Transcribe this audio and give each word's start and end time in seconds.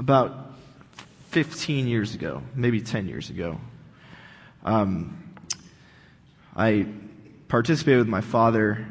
about 0.00 0.54
15 1.28 1.86
years 1.86 2.14
ago, 2.14 2.42
maybe 2.54 2.80
10 2.80 3.06
years 3.06 3.28
ago. 3.28 3.60
Um, 4.64 5.34
I 6.56 6.86
participated 7.48 7.98
with 7.98 8.08
my 8.08 8.22
father 8.22 8.86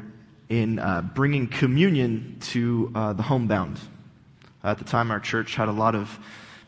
in 0.48 0.78
uh, 0.78 1.02
bringing 1.02 1.48
communion 1.48 2.36
to 2.40 2.92
uh, 2.94 3.12
the 3.12 3.24
homebound. 3.24 3.80
At 4.62 4.78
the 4.78 4.84
time, 4.84 5.10
our 5.10 5.18
church 5.18 5.56
had 5.56 5.68
a 5.68 5.72
lot 5.72 5.96
of 5.96 6.16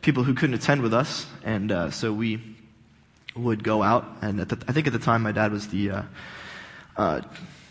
people 0.00 0.24
who 0.24 0.34
couldn't 0.34 0.54
attend 0.54 0.82
with 0.82 0.92
us, 0.92 1.24
and 1.44 1.70
uh, 1.70 1.90
so 1.92 2.12
we 2.12 2.40
would 3.36 3.62
go 3.62 3.80
out. 3.84 4.04
And 4.22 4.40
the, 4.40 4.58
I 4.66 4.72
think 4.72 4.88
at 4.88 4.92
the 4.92 4.98
time, 4.98 5.22
my 5.22 5.30
dad 5.30 5.52
was 5.52 5.68
the 5.68 5.90
uh, 5.92 6.02
uh, 6.96 7.20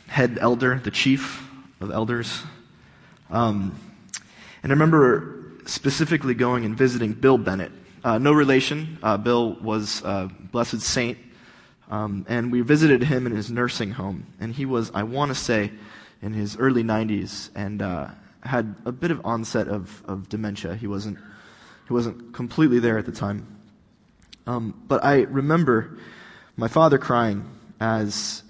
head 0.08 0.38
elder, 0.40 0.80
the 0.82 0.92
chief 0.92 1.46
of 1.82 1.92
elders. 1.92 2.44
Um, 3.30 3.78
and 4.64 4.72
I 4.72 4.74
remember 4.74 5.41
specifically 5.66 6.34
going 6.34 6.66
and 6.66 6.78
visiting 6.78 7.14
Bill 7.14 7.38
Bennett. 7.38 7.72
Uh, 8.04 8.18
no 8.18 8.32
relation. 8.32 8.98
Bill 9.24 9.54
was 9.62 10.02
a 10.04 10.30
blessed 10.52 10.82
saint. 10.82 11.18
Um, 11.92 12.26
and 12.30 12.52
we 12.54 12.62
visited 12.62 13.04
him 13.04 13.28
in 13.28 13.36
his 13.36 13.52
nursing 13.52 13.92
home. 13.92 14.26
And 14.40 14.56
he 14.56 14.66
was, 14.66 14.92
I 14.94 15.04
want 15.04 15.30
to 15.30 15.36
say, 15.36 15.72
in 16.22 16.34
his 16.34 16.58
early 16.58 16.84
90s 16.84 17.50
and 17.54 17.82
uh, 17.82 18.08
had 18.44 18.76
a 18.86 18.92
bit 18.92 19.12
of 19.12 19.22
onset 19.26 19.68
of, 19.68 20.04
of 20.06 20.30
dementia. 20.30 20.76
He 20.76 20.88
wasn't, 20.88 21.18
he 21.88 21.94
wasn't 21.94 22.34
completely 22.34 22.80
there 22.80 22.98
at 22.98 23.06
the 23.06 23.12
time. 23.12 23.60
Um, 24.48 24.82
but 24.88 25.04
I 25.04 25.22
remember 25.22 25.98
my 26.56 26.68
father 26.68 26.98
crying 26.98 27.50
as 27.80 28.44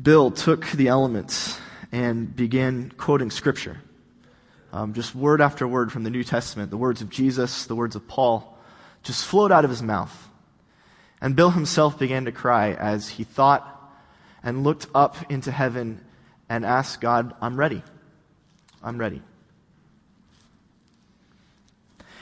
Bill 0.00 0.30
took 0.30 0.66
the 0.68 0.88
elements 0.88 1.58
and 1.90 2.34
began 2.34 2.90
quoting 2.96 3.30
scripture. 3.30 3.78
Um, 4.72 4.94
just 4.94 5.14
word 5.14 5.42
after 5.42 5.68
word 5.68 5.92
from 5.92 6.02
the 6.02 6.10
New 6.10 6.24
Testament, 6.24 6.70
the 6.70 6.78
words 6.78 7.02
of 7.02 7.10
Jesus, 7.10 7.66
the 7.66 7.76
words 7.76 7.94
of 7.94 8.08
Paul, 8.08 8.56
just 9.02 9.26
flowed 9.26 9.52
out 9.52 9.64
of 9.64 9.70
his 9.70 9.82
mouth. 9.82 10.28
And 11.20 11.36
Bill 11.36 11.50
himself 11.50 11.98
began 11.98 12.24
to 12.24 12.32
cry 12.32 12.72
as 12.72 13.10
he 13.10 13.24
thought 13.24 13.68
and 14.42 14.64
looked 14.64 14.86
up 14.94 15.30
into 15.30 15.52
heaven 15.52 16.00
and 16.48 16.64
asked 16.64 17.00
God, 17.00 17.34
I'm 17.40 17.56
ready. 17.56 17.82
I'm 18.82 18.98
ready. 18.98 19.22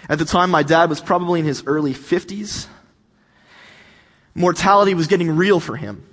At 0.09 0.19
the 0.19 0.25
time, 0.25 0.51
my 0.51 0.65
dad 0.65 0.91
was 0.91 1.01
probably 1.01 1.41
in 1.41 1.47
his 1.47 1.63
early 1.67 1.95
50s. 1.95 2.67
Mortality 4.35 4.95
was 4.95 5.07
getting 5.07 5.37
real 5.37 5.61
for 5.61 5.77
him. 5.77 6.05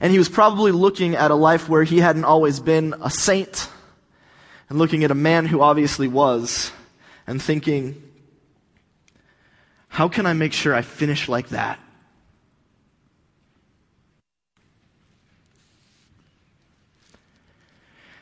And 0.00 0.12
he 0.12 0.18
was 0.18 0.28
probably 0.28 0.72
looking 0.72 1.16
at 1.16 1.30
a 1.30 1.34
life 1.34 1.68
where 1.68 1.82
he 1.82 1.98
hadn't 1.98 2.24
always 2.24 2.60
been 2.60 2.94
a 3.02 3.10
saint, 3.10 3.68
and 4.68 4.78
looking 4.78 5.02
at 5.02 5.10
a 5.10 5.14
man 5.14 5.46
who 5.46 5.60
obviously 5.60 6.08
was, 6.08 6.70
and 7.26 7.42
thinking, 7.42 8.02
how 9.88 10.08
can 10.08 10.26
I 10.26 10.32
make 10.32 10.52
sure 10.52 10.74
I 10.74 10.82
finish 10.82 11.28
like 11.28 11.48
that? 11.48 11.80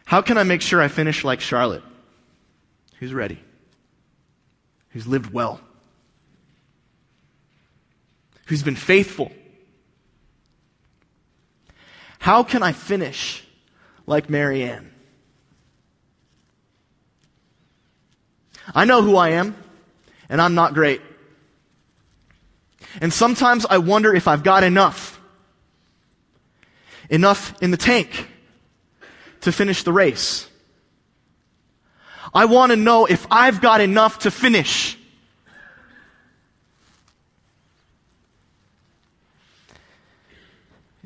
How 0.07 0.23
can 0.23 0.39
I 0.39 0.45
make 0.45 0.63
sure 0.63 0.81
I 0.81 0.89
finish 0.89 1.25
like 1.25 1.41
Charlotte, 1.41 1.83
who's 3.01 3.13
ready, 3.13 3.39
who's 4.91 5.07
lived 5.07 5.33
well, 5.33 5.61
who's 8.47 8.63
been 8.63 8.77
faithful? 8.77 9.33
How 12.27 12.43
can 12.43 12.61
I 12.65 12.73
finish 12.73 13.45
like 14.05 14.29
Marianne? 14.29 14.91
I 18.75 18.85
know 18.85 19.01
who 19.01 19.15
I 19.15 19.29
am, 19.29 19.55
and 20.29 20.43
I'm 20.43 20.57
not 20.57 20.75
great. 20.75 21.01
And 23.01 23.13
sometimes 23.13 23.65
I 23.65 23.79
wonder 23.79 24.13
if 24.13 24.27
I've 24.27 24.43
got 24.43 24.65
enough. 24.65 25.21
Enough 27.11 27.63
in 27.63 27.71
the 27.71 27.77
tank 27.77 28.29
to 29.43 29.53
finish 29.53 29.85
the 29.85 29.93
race. 29.93 30.49
I 32.35 32.47
want 32.47 32.73
to 32.73 32.77
know 32.77 33.07
if 33.07 33.25
I've 33.31 33.61
got 33.61 33.81
enough 33.81 34.19
to 34.21 34.33
finish. 34.33 34.96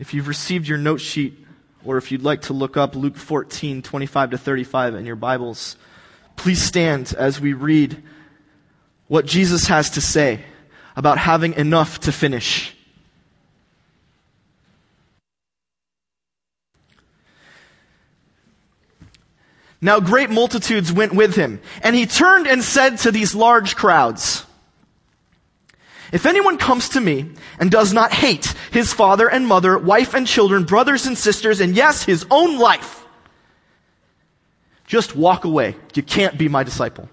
If 0.00 0.14
you've 0.14 0.28
received 0.28 0.66
your 0.66 0.78
note 0.78 1.02
sheet, 1.02 1.38
or 1.84 1.98
if 1.98 2.10
you'd 2.10 2.22
like 2.22 2.40
to 2.42 2.54
look 2.54 2.78
up 2.78 2.96
Luke 2.96 3.16
14, 3.16 3.82
25 3.82 4.30
to 4.30 4.38
35 4.38 4.94
in 4.94 5.04
your 5.04 5.14
Bibles, 5.14 5.76
please 6.36 6.62
stand 6.62 7.14
as 7.18 7.38
we 7.38 7.52
read 7.52 8.02
what 9.08 9.26
Jesus 9.26 9.66
has 9.66 9.90
to 9.90 10.00
say 10.00 10.40
about 10.96 11.18
having 11.18 11.52
enough 11.52 12.00
to 12.00 12.12
finish. 12.12 12.74
Now 19.82 20.00
great 20.00 20.30
multitudes 20.30 20.90
went 20.90 21.12
with 21.12 21.36
him, 21.36 21.60
and 21.82 21.94
he 21.94 22.06
turned 22.06 22.46
and 22.46 22.64
said 22.64 22.96
to 23.00 23.12
these 23.12 23.34
large 23.34 23.76
crowds, 23.76 24.46
if 26.12 26.26
anyone 26.26 26.59
comes 26.59 26.91
to 26.91 27.00
me 27.00 27.31
and 27.59 27.71
does 27.71 27.93
not 27.93 28.12
hate 28.12 28.47
his 28.72 28.93
father 28.93 29.28
and 29.28 29.47
mother, 29.47 29.78
wife 29.78 30.15
and 30.15 30.26
children, 30.26 30.65
brothers 30.65 31.06
and 31.06 31.16
sisters, 31.16 31.60
and 31.60 31.76
yes, 31.76 32.03
his 32.03 32.26
own 32.31 32.59
life, 32.59 33.06
just 34.87 35.15
walk 35.15 35.44
away. 35.44 35.76
You 35.94 36.03
can't 36.03 36.37
be 36.37 36.48
my 36.48 36.65
disciple. 36.65 37.09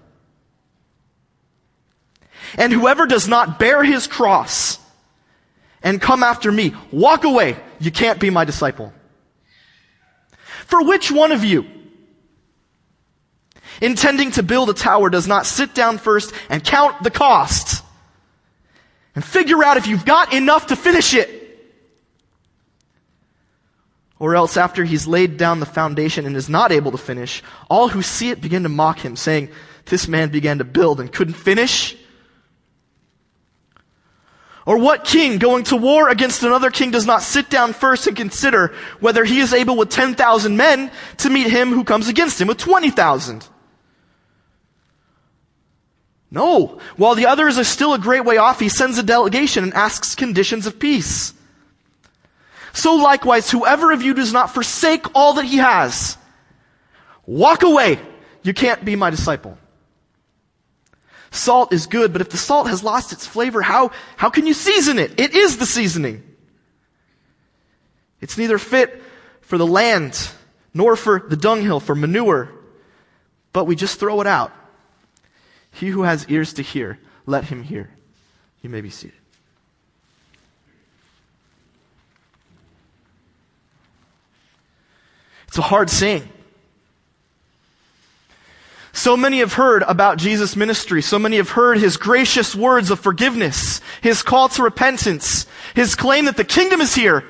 And 2.56 2.72
whoever 2.72 3.06
does 3.06 3.28
not 3.28 3.58
bear 3.58 3.84
his 3.84 4.06
cross 4.06 4.78
and 5.82 6.00
come 6.00 6.24
after 6.24 6.50
me, 6.50 6.74
walk 6.90 7.24
away. 7.24 7.56
You 7.78 7.92
can't 7.92 8.18
be 8.18 8.30
my 8.30 8.44
disciple. 8.44 8.92
For 10.66 10.82
which 10.82 11.12
one 11.12 11.30
of 11.30 11.44
you, 11.44 11.66
intending 13.80 14.32
to 14.32 14.42
build 14.42 14.70
a 14.70 14.74
tower, 14.74 15.08
does 15.08 15.28
not 15.28 15.46
sit 15.46 15.72
down 15.72 15.98
first 15.98 16.32
and 16.48 16.64
count 16.64 17.02
the 17.04 17.10
cost 17.10 17.84
and 19.18 19.24
figure 19.24 19.64
out 19.64 19.76
if 19.76 19.88
you've 19.88 20.04
got 20.04 20.32
enough 20.32 20.68
to 20.68 20.76
finish 20.76 21.12
it? 21.12 21.28
Or 24.20 24.36
else 24.36 24.56
after 24.56 24.84
he's 24.84 25.08
laid 25.08 25.36
down 25.36 25.58
the 25.58 25.66
foundation 25.66 26.24
and 26.24 26.36
is 26.36 26.48
not 26.48 26.70
able 26.70 26.92
to 26.92 26.98
finish, 26.98 27.42
all 27.68 27.88
who 27.88 28.00
see 28.00 28.30
it 28.30 28.40
begin 28.40 28.62
to 28.62 28.68
mock 28.68 29.00
him, 29.00 29.16
saying, 29.16 29.48
this 29.86 30.06
man 30.06 30.28
began 30.28 30.58
to 30.58 30.64
build 30.64 31.00
and 31.00 31.12
couldn't 31.12 31.34
finish. 31.34 31.96
Or 34.64 34.78
what 34.78 35.04
king 35.04 35.38
going 35.38 35.64
to 35.64 35.76
war 35.76 36.08
against 36.08 36.44
another 36.44 36.70
king 36.70 36.92
does 36.92 37.04
not 37.04 37.20
sit 37.20 37.50
down 37.50 37.72
first 37.72 38.06
and 38.06 38.16
consider 38.16 38.72
whether 39.00 39.24
he 39.24 39.40
is 39.40 39.52
able 39.52 39.76
with 39.76 39.90
10,000 39.90 40.56
men 40.56 40.92
to 41.16 41.28
meet 41.28 41.50
him 41.50 41.70
who 41.70 41.82
comes 41.82 42.06
against 42.06 42.40
him 42.40 42.46
with 42.46 42.58
20,000? 42.58 43.48
No. 46.30 46.80
While 46.96 47.14
the 47.14 47.26
others 47.26 47.58
are 47.58 47.64
still 47.64 47.94
a 47.94 47.98
great 47.98 48.24
way 48.24 48.36
off, 48.36 48.60
he 48.60 48.68
sends 48.68 48.98
a 48.98 49.02
delegation 49.02 49.64
and 49.64 49.74
asks 49.74 50.14
conditions 50.14 50.66
of 50.66 50.78
peace. 50.78 51.32
So 52.72 52.96
likewise, 52.96 53.50
whoever 53.50 53.92
of 53.92 54.02
you 54.02 54.14
does 54.14 54.32
not 54.32 54.52
forsake 54.52 55.06
all 55.14 55.34
that 55.34 55.44
he 55.44 55.56
has, 55.56 56.16
walk 57.26 57.62
away. 57.62 57.98
You 58.42 58.54
can't 58.54 58.84
be 58.84 58.94
my 58.94 59.10
disciple. 59.10 59.58
Salt 61.30 61.72
is 61.72 61.86
good, 61.86 62.12
but 62.12 62.22
if 62.22 62.30
the 62.30 62.36
salt 62.36 62.68
has 62.68 62.82
lost 62.82 63.12
its 63.12 63.26
flavor, 63.26 63.60
how, 63.60 63.90
how 64.16 64.30
can 64.30 64.46
you 64.46 64.54
season 64.54 64.98
it? 64.98 65.18
It 65.18 65.34
is 65.34 65.58
the 65.58 65.66
seasoning. 65.66 66.22
It's 68.20 68.38
neither 68.38 68.58
fit 68.58 69.02
for 69.42 69.58
the 69.58 69.66
land, 69.66 70.30
nor 70.72 70.96
for 70.96 71.24
the 71.28 71.36
dunghill, 71.36 71.80
for 71.80 71.94
manure, 71.94 72.50
but 73.52 73.64
we 73.64 73.76
just 73.76 73.98
throw 74.00 74.20
it 74.20 74.26
out. 74.26 74.52
He 75.78 75.88
who 75.88 76.02
has 76.02 76.26
ears 76.28 76.54
to 76.54 76.62
hear, 76.62 76.98
let 77.24 77.44
him 77.44 77.62
hear. 77.62 77.90
You 78.62 78.70
may 78.70 78.80
be 78.80 78.90
seated. 78.90 79.16
It's 85.46 85.56
a 85.56 85.62
hard 85.62 85.88
saying. 85.88 86.28
So 88.92 89.16
many 89.16 89.38
have 89.38 89.52
heard 89.52 89.84
about 89.84 90.18
Jesus' 90.18 90.56
ministry. 90.56 91.00
So 91.00 91.16
many 91.16 91.36
have 91.36 91.50
heard 91.50 91.78
his 91.78 91.96
gracious 91.96 92.56
words 92.56 92.90
of 92.90 92.98
forgiveness, 92.98 93.80
his 94.02 94.22
call 94.22 94.48
to 94.50 94.64
repentance, 94.64 95.46
his 95.74 95.94
claim 95.94 96.24
that 96.24 96.36
the 96.36 96.44
kingdom 96.44 96.80
is 96.80 96.96
here. 96.96 97.24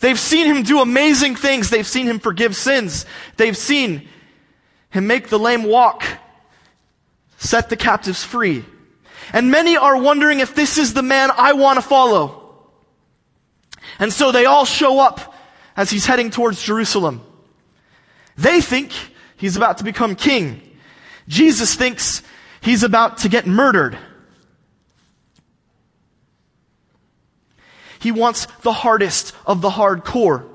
They've 0.00 0.18
seen 0.18 0.46
him 0.46 0.62
do 0.62 0.80
amazing 0.80 1.36
things. 1.36 1.68
They've 1.68 1.86
seen 1.86 2.06
him 2.06 2.18
forgive 2.18 2.56
sins. 2.56 3.04
They've 3.36 3.56
seen 3.56 4.08
him 4.88 5.06
make 5.06 5.28
the 5.28 5.38
lame 5.38 5.64
walk, 5.64 6.04
set 7.38 7.70
the 7.70 7.76
captives 7.76 8.22
free. 8.22 8.64
And 9.32 9.50
many 9.50 9.76
are 9.76 9.96
wondering 9.96 10.40
if 10.40 10.54
this 10.54 10.76
is 10.76 10.92
the 10.92 11.02
man 11.02 11.30
I 11.34 11.54
want 11.54 11.78
to 11.78 11.82
follow. 11.82 12.66
And 13.98 14.12
so 14.12 14.30
they 14.30 14.44
all 14.44 14.66
show 14.66 15.00
up 15.00 15.34
as 15.76 15.90
he's 15.90 16.06
heading 16.06 16.30
towards 16.30 16.62
Jerusalem. 16.62 17.22
They 18.36 18.60
think 18.60 18.92
he's 19.36 19.56
about 19.56 19.78
to 19.78 19.84
become 19.84 20.14
king 20.14 20.68
Jesus 21.28 21.74
thinks 21.74 22.22
he's 22.62 22.82
about 22.82 23.18
to 23.18 23.28
get 23.28 23.46
murdered. 23.46 23.96
He 28.00 28.10
wants 28.10 28.46
the 28.62 28.72
hardest 28.72 29.34
of 29.44 29.60
the 29.60 29.70
hardcore 29.70 30.48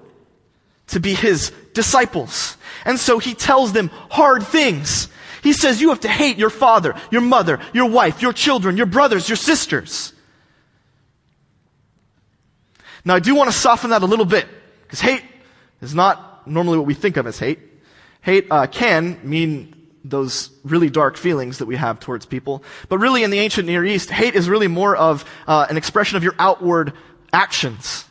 to 0.87 0.99
be 0.99 1.13
his 1.13 1.51
disciples. 1.73 2.57
And 2.85 2.99
so 2.99 3.19
he 3.19 3.33
tells 3.35 3.73
them 3.73 3.89
hard 4.09 4.43
things. 4.43 5.07
He 5.43 5.53
says, 5.53 5.81
you 5.81 5.89
have 5.89 5.99
to 5.99 6.07
hate 6.07 6.37
your 6.37 6.49
father, 6.49 6.95
your 7.11 7.21
mother, 7.21 7.59
your 7.73 7.89
wife, 7.89 8.21
your 8.21 8.33
children, 8.33 8.77
your 8.77 8.85
brothers, 8.85 9.27
your 9.27 9.35
sisters. 9.35 10.13
Now 13.03 13.15
I 13.15 13.19
do 13.19 13.35
want 13.35 13.51
to 13.51 13.55
soften 13.55 13.89
that 13.89 14.01
a 14.01 14.05
little 14.05 14.25
bit, 14.25 14.47
because 14.83 15.01
hate 15.01 15.21
is 15.81 15.93
not 15.93 16.47
normally 16.47 16.77
what 16.77 16.87
we 16.87 16.93
think 16.93 17.17
of 17.17 17.27
as 17.27 17.37
hate. 17.37 17.59
Hate 18.21 18.47
uh, 18.49 18.67
can 18.67 19.19
mean 19.23 19.75
those 20.05 20.49
really 20.63 20.89
dark 20.89 21.17
feelings 21.17 21.57
that 21.57 21.65
we 21.65 21.75
have 21.75 21.99
towards 21.99 22.25
people. 22.25 22.63
But 22.87 22.99
really 22.99 23.23
in 23.23 23.29
the 23.29 23.39
ancient 23.39 23.67
Near 23.67 23.85
East, 23.85 24.09
hate 24.09 24.35
is 24.35 24.49
really 24.49 24.67
more 24.67 24.95
of 24.95 25.25
uh, 25.45 25.67
an 25.69 25.75
expression 25.75 26.17
of 26.17 26.23
your 26.23 26.35
outward 26.39 26.93
actions. 27.33 28.05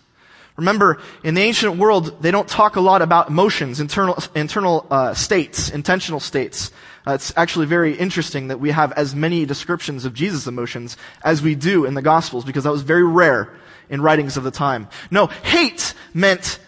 Remember, 0.56 1.00
in 1.24 1.34
the 1.34 1.40
ancient 1.40 1.76
world, 1.76 2.22
they 2.22 2.30
don't 2.30 2.48
talk 2.48 2.76
a 2.76 2.80
lot 2.80 3.00
about 3.00 3.28
emotions, 3.28 3.80
internal, 3.80 4.18
internal 4.34 4.86
uh, 4.90 5.14
states, 5.14 5.70
intentional 5.70 6.20
states. 6.20 6.70
Uh, 7.06 7.12
it's 7.12 7.32
actually 7.36 7.66
very 7.66 7.94
interesting 7.94 8.48
that 8.48 8.60
we 8.60 8.70
have 8.70 8.92
as 8.92 9.14
many 9.14 9.44
descriptions 9.44 10.04
of 10.04 10.14
Jesus' 10.14 10.46
emotions 10.46 10.96
as 11.24 11.42
we 11.42 11.54
do 11.54 11.84
in 11.84 11.94
the 11.94 12.02
Gospels, 12.02 12.44
because 12.44 12.64
that 12.64 12.72
was 12.72 12.82
very 12.82 13.04
rare 13.04 13.52
in 13.90 14.00
writings 14.00 14.36
of 14.36 14.44
the 14.44 14.50
time. 14.50 14.88
No, 15.10 15.26
hate 15.26 15.94
meant 16.14 16.58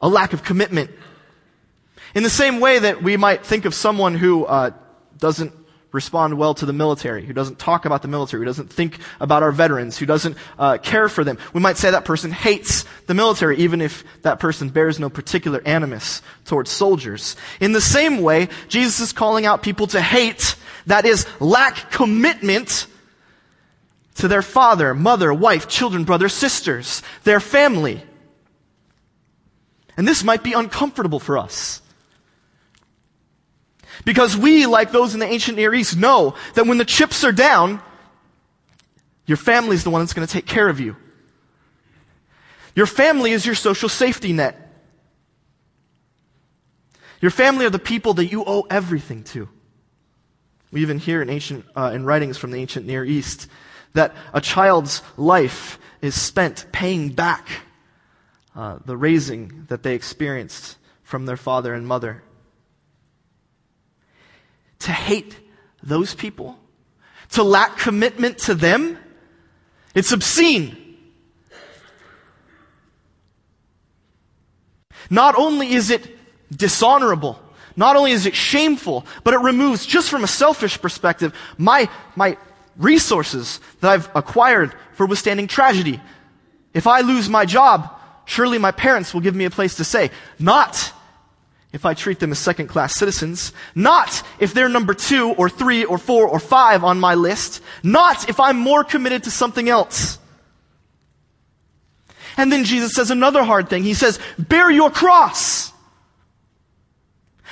a 0.00 0.08
lack 0.08 0.32
of 0.32 0.44
commitment. 0.44 0.90
In 2.14 2.22
the 2.22 2.30
same 2.30 2.60
way 2.60 2.78
that 2.78 3.02
we 3.02 3.16
might 3.16 3.44
think 3.44 3.64
of 3.64 3.74
someone 3.74 4.14
who 4.14 4.44
uh, 4.44 4.70
doesn't 5.18 5.52
respond 5.92 6.38
well 6.38 6.54
to 6.54 6.66
the 6.66 6.72
military, 6.72 7.24
who 7.24 7.32
doesn't 7.32 7.58
talk 7.58 7.84
about 7.84 8.02
the 8.02 8.08
military, 8.08 8.40
who 8.40 8.46
doesn't 8.46 8.72
think 8.72 8.98
about 9.20 9.42
our 9.42 9.52
veterans, 9.52 9.98
who 9.98 10.06
doesn't 10.06 10.36
uh, 10.58 10.78
care 10.78 11.08
for 11.08 11.22
them. 11.22 11.38
We 11.52 11.60
might 11.60 11.76
say 11.76 11.90
that 11.90 12.04
person 12.06 12.30
hates 12.30 12.84
the 13.06 13.14
military, 13.14 13.58
even 13.58 13.80
if 13.80 14.02
that 14.22 14.40
person 14.40 14.70
bears 14.70 14.98
no 14.98 15.10
particular 15.10 15.62
animus 15.66 16.22
towards 16.46 16.70
soldiers. 16.70 17.36
In 17.60 17.72
the 17.72 17.80
same 17.80 18.22
way, 18.22 18.48
Jesus 18.68 19.00
is 19.00 19.12
calling 19.12 19.44
out 19.44 19.62
people 19.62 19.86
to 19.88 20.00
hate, 20.00 20.56
that 20.86 21.04
is, 21.04 21.26
lack 21.40 21.90
commitment 21.90 22.86
to 24.16 24.28
their 24.28 24.42
father, 24.42 24.94
mother, 24.94 25.32
wife, 25.32 25.68
children, 25.68 26.04
brothers, 26.04 26.32
sisters, 26.32 27.02
their 27.24 27.40
family. 27.40 28.02
And 29.96 30.08
this 30.08 30.24
might 30.24 30.42
be 30.42 30.54
uncomfortable 30.54 31.20
for 31.20 31.36
us. 31.36 31.82
Because 34.04 34.36
we, 34.36 34.66
like 34.66 34.92
those 34.92 35.14
in 35.14 35.20
the 35.20 35.26
ancient 35.26 35.56
Near 35.56 35.74
East, 35.74 35.96
know 35.96 36.34
that 36.54 36.66
when 36.66 36.78
the 36.78 36.84
chips 36.84 37.24
are 37.24 37.32
down, 37.32 37.80
your 39.26 39.36
family 39.36 39.74
is 39.76 39.84
the 39.84 39.90
one 39.90 40.00
that's 40.00 40.12
going 40.12 40.26
to 40.26 40.32
take 40.32 40.46
care 40.46 40.68
of 40.68 40.80
you. 40.80 40.96
Your 42.74 42.86
family 42.86 43.32
is 43.32 43.44
your 43.44 43.54
social 43.54 43.88
safety 43.88 44.32
net. 44.32 44.58
Your 47.20 47.30
family 47.30 47.66
are 47.66 47.70
the 47.70 47.78
people 47.78 48.14
that 48.14 48.26
you 48.26 48.42
owe 48.46 48.66
everything 48.68 49.22
to. 49.24 49.48
We 50.72 50.80
even 50.80 50.98
hear 50.98 51.22
in 51.22 51.28
ancient 51.30 51.66
uh, 51.76 51.92
in 51.94 52.04
writings 52.04 52.38
from 52.38 52.50
the 52.50 52.58
ancient 52.58 52.86
Near 52.86 53.04
East 53.04 53.46
that 53.92 54.14
a 54.32 54.40
child's 54.40 55.02
life 55.16 55.78
is 56.00 56.20
spent 56.20 56.66
paying 56.72 57.10
back 57.10 57.46
uh, 58.56 58.78
the 58.84 58.96
raising 58.96 59.66
that 59.68 59.82
they 59.82 59.94
experienced 59.94 60.78
from 61.02 61.26
their 61.26 61.36
father 61.36 61.74
and 61.74 61.86
mother 61.86 62.22
to 64.82 64.92
hate 64.92 65.38
those 65.82 66.14
people, 66.14 66.58
to 67.30 67.42
lack 67.42 67.78
commitment 67.78 68.38
to 68.38 68.54
them, 68.54 68.98
it's 69.94 70.12
obscene. 70.12 70.76
Not 75.10 75.34
only 75.36 75.72
is 75.72 75.90
it 75.90 76.16
dishonorable, 76.56 77.38
not 77.76 77.96
only 77.96 78.12
is 78.12 78.26
it 78.26 78.34
shameful, 78.34 79.06
but 79.24 79.34
it 79.34 79.40
removes, 79.40 79.86
just 79.86 80.10
from 80.10 80.24
a 80.24 80.28
selfish 80.28 80.80
perspective, 80.80 81.34
my, 81.58 81.88
my 82.16 82.36
resources 82.76 83.60
that 83.80 83.90
I've 83.90 84.10
acquired 84.14 84.74
for 84.92 85.06
withstanding 85.06 85.46
tragedy. 85.46 86.00
If 86.74 86.86
I 86.86 87.00
lose 87.00 87.28
my 87.28 87.44
job, 87.44 87.98
surely 88.24 88.58
my 88.58 88.70
parents 88.72 89.12
will 89.12 89.20
give 89.20 89.34
me 89.34 89.44
a 89.44 89.50
place 89.50 89.76
to 89.76 89.84
stay. 89.84 90.10
Not 90.38 90.92
if 91.72 91.86
I 91.86 91.94
treat 91.94 92.20
them 92.20 92.32
as 92.32 92.38
second 92.38 92.68
class 92.68 92.94
citizens. 92.94 93.52
Not 93.74 94.22
if 94.38 94.52
they're 94.52 94.68
number 94.68 94.94
two 94.94 95.30
or 95.30 95.48
three 95.48 95.84
or 95.84 95.98
four 95.98 96.28
or 96.28 96.38
five 96.38 96.84
on 96.84 97.00
my 97.00 97.14
list. 97.14 97.62
Not 97.82 98.28
if 98.28 98.38
I'm 98.38 98.58
more 98.58 98.84
committed 98.84 99.24
to 99.24 99.30
something 99.30 99.68
else. 99.68 100.18
And 102.36 102.52
then 102.52 102.64
Jesus 102.64 102.94
says 102.94 103.10
another 103.10 103.42
hard 103.42 103.68
thing. 103.68 103.82
He 103.82 103.94
says, 103.94 104.18
bear 104.38 104.70
your 104.70 104.90
cross. 104.90 105.72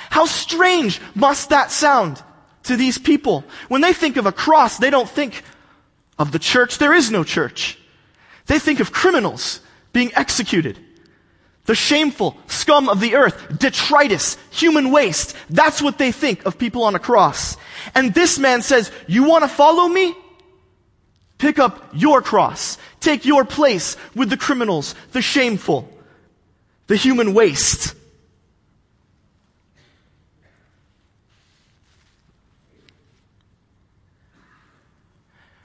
How 0.09 0.25
strange 0.25 0.99
must 1.15 1.49
that 1.49 1.71
sound 1.71 2.21
to 2.63 2.75
these 2.75 2.97
people? 2.97 3.43
When 3.69 3.81
they 3.81 3.93
think 3.93 4.17
of 4.17 4.25
a 4.25 4.31
cross, 4.31 4.77
they 4.77 4.89
don't 4.89 5.09
think 5.09 5.43
of 6.19 6.31
the 6.31 6.39
church. 6.39 6.77
There 6.77 6.93
is 6.93 7.11
no 7.11 7.23
church. 7.23 7.77
They 8.47 8.59
think 8.59 8.79
of 8.79 8.91
criminals 8.91 9.61
being 9.93 10.11
executed. 10.15 10.79
The 11.65 11.75
shameful 11.75 12.35
scum 12.47 12.89
of 12.89 12.99
the 12.99 13.15
earth, 13.15 13.57
detritus, 13.59 14.37
human 14.49 14.91
waste. 14.91 15.35
That's 15.49 15.81
what 15.81 15.97
they 15.97 16.11
think 16.11 16.45
of 16.45 16.57
people 16.57 16.83
on 16.83 16.95
a 16.95 16.99
cross. 16.99 17.55
And 17.93 18.13
this 18.13 18.39
man 18.39 18.61
says, 18.61 18.91
you 19.07 19.23
want 19.23 19.43
to 19.43 19.47
follow 19.47 19.87
me? 19.87 20.15
Pick 21.37 21.59
up 21.59 21.89
your 21.93 22.21
cross. 22.21 22.77
Take 22.99 23.25
your 23.25 23.45
place 23.45 23.97
with 24.15 24.29
the 24.29 24.37
criminals, 24.37 24.95
the 25.11 25.21
shameful, 25.21 25.89
the 26.87 26.95
human 26.95 27.33
waste. 27.33 27.95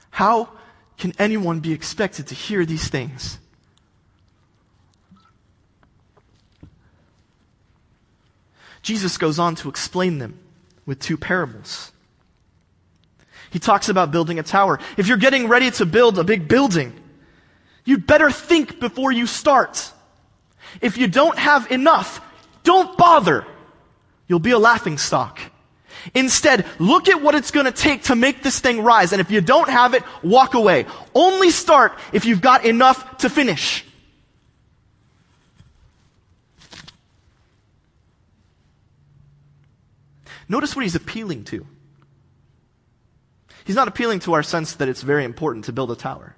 How 0.09 0.49
can 0.97 1.13
anyone 1.19 1.59
be 1.59 1.73
expected 1.73 2.25
to 2.27 2.35
hear 2.35 2.65
these 2.65 2.87
things? 2.87 3.37
Jesus 8.87 9.17
goes 9.17 9.37
on 9.37 9.55
to 9.55 9.67
explain 9.67 10.17
them 10.17 10.39
with 10.85 11.01
two 11.01 11.17
parables. 11.17 11.91
He 13.49 13.59
talks 13.59 13.89
about 13.89 14.11
building 14.11 14.39
a 14.39 14.43
tower. 14.43 14.79
If 14.95 15.09
you're 15.09 15.17
getting 15.17 15.49
ready 15.49 15.71
to 15.71 15.85
build 15.85 16.17
a 16.17 16.23
big 16.23 16.47
building, 16.47 16.93
you'd 17.83 18.07
better 18.07 18.31
think 18.31 18.79
before 18.79 19.11
you 19.11 19.27
start. 19.27 19.91
If 20.79 20.97
you 20.97 21.09
don't 21.09 21.37
have 21.37 21.69
enough, 21.69 22.21
don't 22.63 22.97
bother. 22.97 23.45
You'll 24.29 24.39
be 24.39 24.51
a 24.51 24.57
laughing 24.57 24.97
stock. 24.97 25.41
Instead, 26.15 26.65
look 26.79 27.09
at 27.09 27.21
what 27.21 27.35
it's 27.35 27.51
going 27.51 27.65
to 27.65 27.73
take 27.73 28.03
to 28.03 28.15
make 28.15 28.41
this 28.41 28.61
thing 28.61 28.81
rise. 28.81 29.11
And 29.11 29.19
if 29.19 29.29
you 29.29 29.41
don't 29.41 29.67
have 29.67 29.95
it, 29.95 30.03
walk 30.23 30.53
away. 30.53 30.85
Only 31.13 31.49
start 31.49 31.99
if 32.13 32.23
you've 32.23 32.39
got 32.39 32.63
enough 32.63 33.17
to 33.17 33.29
finish. 33.29 33.83
Notice 40.49 40.75
what 40.75 40.83
he's 40.83 40.95
appealing 40.95 41.43
to. 41.45 41.65
He's 43.65 43.75
not 43.75 43.87
appealing 43.87 44.19
to 44.21 44.33
our 44.33 44.43
sense 44.43 44.75
that 44.75 44.87
it's 44.87 45.01
very 45.01 45.25
important 45.25 45.65
to 45.65 45.73
build 45.73 45.91
a 45.91 45.95
tower. 45.95 46.35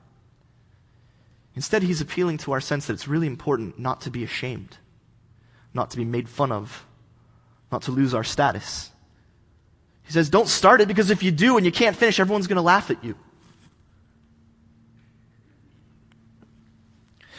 Instead, 1.55 1.83
he's 1.83 2.01
appealing 2.01 2.37
to 2.39 2.51
our 2.53 2.61
sense 2.61 2.87
that 2.87 2.93
it's 2.93 3.07
really 3.07 3.27
important 3.27 3.77
not 3.77 4.01
to 4.01 4.09
be 4.09 4.23
ashamed, 4.23 4.77
not 5.73 5.91
to 5.91 5.97
be 5.97 6.05
made 6.05 6.27
fun 6.29 6.51
of, 6.51 6.85
not 7.71 7.83
to 7.83 7.91
lose 7.91 8.13
our 8.13 8.23
status. 8.23 8.91
He 10.03 10.11
says, 10.11 10.29
don't 10.29 10.47
start 10.47 10.81
it 10.81 10.87
because 10.87 11.11
if 11.11 11.21
you 11.21 11.31
do 11.31 11.57
and 11.57 11.65
you 11.65 11.71
can't 11.71 11.95
finish, 11.95 12.19
everyone's 12.19 12.47
going 12.47 12.55
to 12.55 12.63
laugh 12.63 12.89
at 12.89 13.03
you. 13.03 13.15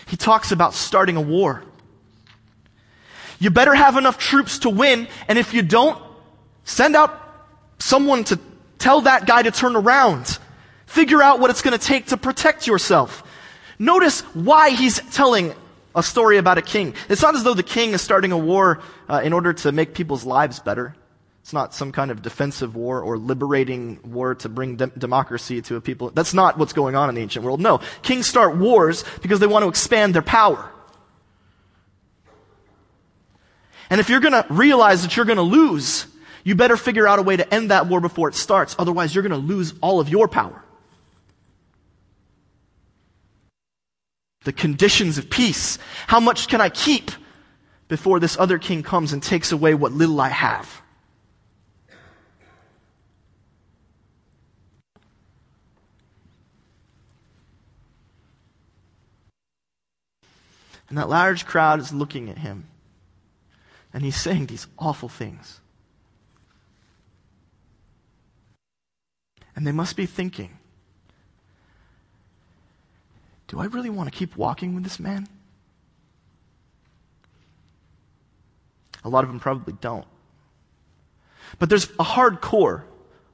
He 0.07 0.17
talks 0.17 0.53
about 0.53 0.75
starting 0.75 1.17
a 1.17 1.21
war. 1.21 1.65
You 3.39 3.51
better 3.51 3.75
have 3.75 3.97
enough 3.97 4.19
troops 4.19 4.61
to 4.61 4.71
win, 4.71 5.09
and 5.29 5.39
if 5.39 5.55
you 5.55 5.63
don't, 5.63 6.01
Send 6.71 6.95
out 6.95 7.21
someone 7.81 8.23
to 8.23 8.39
tell 8.79 9.01
that 9.01 9.27
guy 9.27 9.43
to 9.43 9.51
turn 9.51 9.75
around. 9.75 10.39
Figure 10.87 11.21
out 11.21 11.41
what 11.41 11.51
it's 11.51 11.63
going 11.63 11.77
to 11.77 11.85
take 11.85 12.07
to 12.07 12.17
protect 12.17 12.69
yourself. 12.69 13.25
Notice 13.81 14.21
why 14.35 14.71
he's 14.71 15.01
telling 15.11 15.53
a 15.97 16.03
story 16.05 16.39
about 16.39 16.59
a 16.59 16.63
king. 16.63 16.95
It's 17.09 17.23
not 17.23 17.35
as 17.35 17.43
though 17.43 17.55
the 17.55 17.65
king 17.65 17.91
is 17.91 18.03
starting 18.03 18.31
a 18.31 18.39
war 18.39 18.81
uh, 19.09 19.21
in 19.25 19.33
order 19.33 19.53
to 19.53 19.73
make 19.73 19.95
people's 19.95 20.25
lives 20.25 20.61
better. 20.61 20.95
It's 21.43 21.53
not 21.53 21.75
some 21.75 21.91
kind 21.91 22.13
of 22.13 22.23
defensive 22.23 22.77
war 22.77 23.01
or 23.01 23.19
liberating 23.19 23.99
war 24.05 24.37
to 24.37 24.49
bring 24.49 24.77
de- 24.77 24.87
democracy 24.87 25.61
to 25.63 25.75
a 25.75 25.81
people. 25.81 26.11
That's 26.11 26.35
not 26.35 26.57
what's 26.57 26.73
going 26.73 26.95
on 26.95 27.09
in 27.09 27.17
the 27.17 27.21
ancient 27.21 27.45
world. 27.45 27.61
No. 27.61 27.81
Kings 28.03 28.29
start 28.29 28.57
wars 28.57 29.05
because 29.23 29.41
they 29.41 29.49
want 29.49 29.65
to 29.65 29.69
expand 29.69 30.15
their 30.15 30.23
power. 30.23 30.71
And 33.91 34.01
if 34.01 34.09
you're 34.09 34.21
going 34.21 34.41
to 34.41 34.47
realize 34.51 35.03
that 35.03 35.17
you're 35.17 35.27
going 35.27 35.35
to 35.35 35.43
lose, 35.43 36.07
You 36.45 36.55
better 36.55 36.77
figure 36.77 37.07
out 37.07 37.19
a 37.19 37.23
way 37.23 37.37
to 37.37 37.55
end 37.55 37.71
that 37.71 37.87
war 37.87 38.01
before 38.01 38.29
it 38.29 38.35
starts. 38.35 38.75
Otherwise, 38.79 39.15
you're 39.15 39.23
going 39.23 39.39
to 39.41 39.47
lose 39.47 39.75
all 39.81 40.01
of 40.01 40.09
your 40.09 40.29
power. 40.29 40.65
The 44.45 44.53
conditions 44.53 45.19
of 45.19 45.29
peace. 45.29 45.79
How 46.07 46.21
much 46.21 46.49
can 46.49 46.61
I 46.61 46.71
keep 46.71 47.11
before 47.89 48.21
this 48.21 48.39
other 48.39 48.59
king 48.59 48.83
comes 48.83 49.13
and 49.13 49.23
takes 49.23 49.53
away 49.53 49.75
what 49.75 49.93
little 49.93 50.21
I 50.21 50.29
have? 50.29 50.81
And 60.89 60.99
that 60.99 61.09
large 61.09 61.47
crowd 61.47 61.79
is 61.79 61.93
looking 61.93 62.29
at 62.29 62.39
him. 62.39 62.67
And 63.95 64.05
he's 64.05 64.17
saying 64.17 64.47
these 64.47 64.67
awful 64.79 65.09
things. 65.09 65.61
And 69.57 69.67
they 69.67 69.73
must 69.73 69.97
be 69.97 70.07
thinking, 70.07 70.59
do 73.49 73.59
I 73.59 73.65
really 73.67 73.91
want 73.91 74.11
to 74.11 74.17
keep 74.17 74.37
walking 74.37 74.75
with 74.75 74.85
this 74.85 75.01
man? 75.01 75.27
A 79.05 79.09
lot 79.09 79.25
of 79.25 79.31
them 79.31 79.41
probably 79.41 79.75
don't. 79.81 80.07
But 81.59 81.69
there's 81.69 81.91
a 81.99 82.05
hard 82.05 82.41
core 82.41 82.85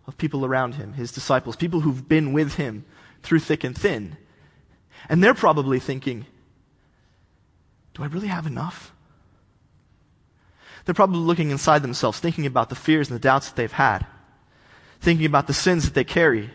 of 0.06 0.16
people 0.16 0.46
around 0.46 0.76
him, 0.76 0.94
his 0.94 1.12
disciples, 1.12 1.56
people 1.56 1.80
who've 1.80 2.08
been 2.08 2.32
with 2.32 2.54
him 2.54 2.84
through 3.22 3.40
thick 3.40 3.64
and 3.64 3.76
thin. 3.76 4.16
And 5.08 5.22
they're 5.22 5.34
probably 5.34 5.80
thinking, 5.80 6.26
do 7.94 8.02
I 8.02 8.06
really 8.06 8.28
have 8.28 8.46
enough? 8.46 8.92
They're 10.84 10.94
probably 10.94 11.18
looking 11.18 11.50
inside 11.50 11.82
themselves, 11.82 12.20
thinking 12.20 12.46
about 12.46 12.68
the 12.68 12.74
fears 12.74 13.10
and 13.10 13.16
the 13.16 13.22
doubts 13.22 13.48
that 13.48 13.56
they've 13.56 13.72
had, 13.72 14.06
thinking 15.00 15.26
about 15.26 15.46
the 15.46 15.54
sins 15.54 15.84
that 15.84 15.94
they 15.94 16.04
carry, 16.04 16.50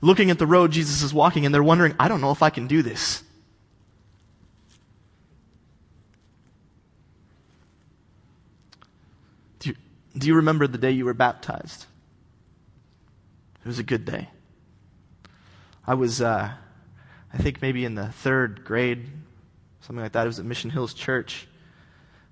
looking 0.00 0.30
at 0.30 0.38
the 0.38 0.46
road 0.46 0.72
Jesus 0.72 1.02
is 1.02 1.14
walking, 1.14 1.46
and 1.46 1.54
they're 1.54 1.62
wondering, 1.62 1.94
I 1.98 2.08
don't 2.08 2.20
know 2.20 2.30
if 2.30 2.42
I 2.42 2.50
can 2.50 2.66
do 2.66 2.82
this. 2.82 3.22
Do 9.60 9.70
you, 9.70 9.76
do 10.16 10.26
you 10.26 10.36
remember 10.36 10.66
the 10.66 10.78
day 10.78 10.90
you 10.90 11.04
were 11.04 11.14
baptized? 11.14 11.86
It 13.64 13.68
was 13.68 13.78
a 13.78 13.82
good 13.82 14.04
day. 14.04 14.28
I 15.86 15.94
was, 15.94 16.20
uh, 16.20 16.50
I 17.32 17.36
think 17.38 17.62
maybe 17.62 17.84
in 17.84 17.94
the 17.94 18.08
third 18.08 18.64
grade, 18.64 19.06
something 19.80 20.02
like 20.02 20.12
that. 20.12 20.24
It 20.24 20.28
was 20.28 20.38
at 20.38 20.44
Mission 20.44 20.70
Hills 20.70 20.94
Church. 20.94 21.46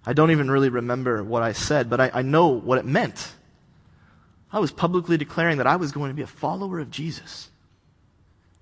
I 0.04 0.12
don't 0.12 0.30
even 0.30 0.50
really 0.50 0.68
remember 0.68 1.22
what 1.22 1.42
I 1.42 1.52
said, 1.52 1.88
but 1.88 2.00
I, 2.00 2.10
I 2.12 2.22
know 2.22 2.48
what 2.48 2.78
it 2.78 2.84
meant. 2.84 3.32
I 4.52 4.58
was 4.58 4.70
publicly 4.70 5.16
declaring 5.16 5.58
that 5.58 5.66
I 5.66 5.76
was 5.76 5.92
going 5.92 6.10
to 6.10 6.14
be 6.14 6.22
a 6.22 6.26
follower 6.26 6.78
of 6.78 6.90
Jesus. 6.90 7.48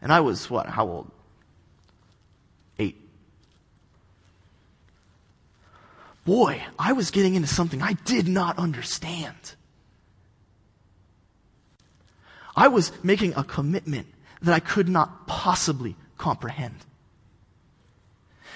And 0.01 0.13
I 0.13 0.21
was, 0.21 0.49
what, 0.49 0.67
how 0.67 0.87
old? 0.87 1.11
Eight. 2.79 2.97
Boy, 6.25 6.63
I 6.79 6.93
was 6.93 7.11
getting 7.11 7.35
into 7.35 7.49
something 7.49 7.83
I 7.83 7.95
did 8.05 8.29
not 8.29 8.59
understand. 8.59 9.55
I 12.55 12.69
was 12.69 12.93
making 13.03 13.35
a 13.37 13.45
commitment 13.45 14.07
that 14.43 14.55
I 14.55 14.61
could 14.61 14.89
not 14.89 15.27
possibly 15.27 15.97
comprehend. 16.19 16.77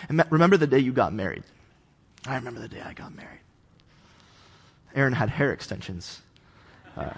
And 0.09 0.23
remember 0.31 0.57
the 0.57 0.67
day 0.67 0.79
you 0.79 0.93
got 0.93 1.13
married? 1.13 1.45
I 2.27 2.37
remember 2.37 2.61
the 2.61 2.69
day 2.69 2.83
I 2.85 2.93
got 2.93 3.15
married. 3.15 3.41
Aaron 4.95 5.13
had 5.13 5.31
hair 5.31 5.53
extensions. 5.53 6.23
Uh, 6.97 7.11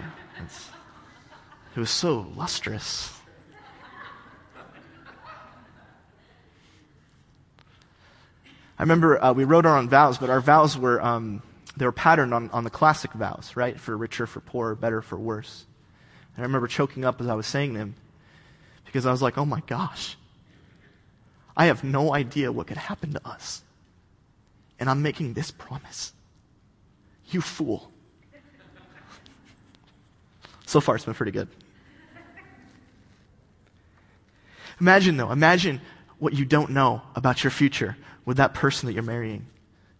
it 1.75 1.79
was 1.79 1.91
so 1.91 2.31
lustrous. 2.35 3.13
I 8.79 8.83
remember 8.83 9.23
uh, 9.23 9.33
we 9.33 9.43
wrote 9.43 9.65
our 9.65 9.77
own 9.77 9.89
vows, 9.89 10.17
but 10.17 10.29
our 10.29 10.41
vows 10.41 10.77
were 10.77 11.01
um, 11.01 11.41
they 11.75 11.85
were 11.85 11.91
patterned 11.91 12.33
on, 12.33 12.49
on 12.49 12.63
the 12.63 12.69
classic 12.69 13.11
vows, 13.13 13.53
right? 13.55 13.79
For 13.79 13.95
richer, 13.95 14.25
for 14.25 14.39
poorer, 14.39 14.75
better, 14.75 15.01
for 15.01 15.17
worse. 15.17 15.65
And 16.35 16.43
I 16.43 16.47
remember 16.47 16.67
choking 16.67 17.05
up 17.05 17.21
as 17.21 17.27
I 17.27 17.35
was 17.35 17.45
saying 17.45 17.73
them 17.73 17.95
because 18.85 19.05
I 19.05 19.11
was 19.11 19.21
like, 19.21 19.37
oh 19.37 19.45
my 19.45 19.61
gosh, 19.67 20.17
I 21.55 21.65
have 21.65 21.83
no 21.83 22.13
idea 22.13 22.51
what 22.51 22.67
could 22.67 22.77
happen 22.77 23.13
to 23.13 23.27
us. 23.27 23.61
And 24.79 24.89
I'm 24.89 25.01
making 25.01 25.33
this 25.33 25.51
promise. 25.51 26.13
You 27.29 27.41
fool. 27.41 27.91
So 30.67 30.81
far, 30.81 30.95
it's 30.95 31.05
been 31.05 31.13
pretty 31.13 31.31
good. 31.31 31.47
Imagine, 34.79 35.17
though, 35.17 35.31
imagine 35.31 35.81
what 36.19 36.33
you 36.33 36.45
don't 36.45 36.71
know 36.71 37.01
about 37.15 37.43
your 37.43 37.51
future 37.51 37.97
with 38.25 38.37
that 38.37 38.53
person 38.53 38.85
that 38.85 38.93
you're 38.93 39.01
marrying. 39.01 39.47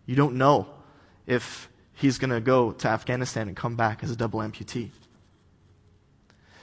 You 0.05 0.15
don't 0.15 0.35
know 0.35 0.67
if 1.25 1.69
he's 1.93 2.17
going 2.17 2.31
to 2.31 2.41
go 2.41 2.73
to 2.73 2.87
Afghanistan 2.89 3.47
and 3.47 3.55
come 3.55 3.75
back 3.75 4.03
as 4.03 4.11
a 4.11 4.15
double 4.15 4.41
amputee. 4.41 4.89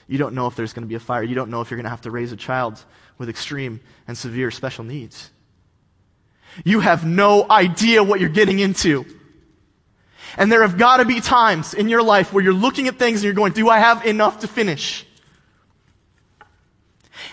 You 0.07 0.19
don't 0.19 0.35
know 0.35 0.45
if 0.45 0.55
there's 0.55 0.71
going 0.71 0.83
to 0.83 0.87
be 0.87 0.95
a 0.95 0.99
fire. 0.99 1.23
You 1.23 1.33
don't 1.33 1.49
know 1.49 1.61
if 1.61 1.71
you're 1.71 1.77
going 1.77 1.85
to 1.85 1.89
have 1.89 2.01
to 2.01 2.11
raise 2.11 2.31
a 2.31 2.37
child 2.37 2.85
with 3.17 3.27
extreme 3.27 3.81
and 4.07 4.15
severe 4.15 4.51
special 4.51 4.83
needs. 4.83 5.31
You 6.63 6.79
have 6.79 7.05
no 7.05 7.49
idea 7.49 8.03
what 8.03 8.19
you're 8.19 8.29
getting 8.29 8.59
into. 8.59 9.03
And 10.37 10.51
there 10.51 10.61
have 10.63 10.77
got 10.77 10.97
to 10.97 11.05
be 11.05 11.21
times 11.21 11.73
in 11.73 11.87
your 11.87 12.03
life 12.03 12.33
where 12.33 12.43
you're 12.43 12.53
looking 12.53 12.87
at 12.87 12.97
things 12.97 13.19
and 13.19 13.23
you're 13.23 13.33
going, 13.33 13.53
do 13.53 13.69
I 13.69 13.79
have 13.79 14.05
enough 14.05 14.41
to 14.41 14.47
finish? 14.47 15.05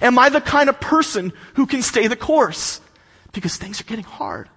Am 0.01 0.19
I 0.19 0.29
the 0.29 0.41
kind 0.41 0.69
of 0.69 0.81
person 0.81 1.33
who 1.55 1.67
can 1.67 1.83
stay 1.83 2.07
the 2.07 2.17
course? 2.17 2.81
Because 3.33 3.57
things 3.57 3.81
are 3.81 3.85
getting 3.85 4.05
hard. 4.05 4.49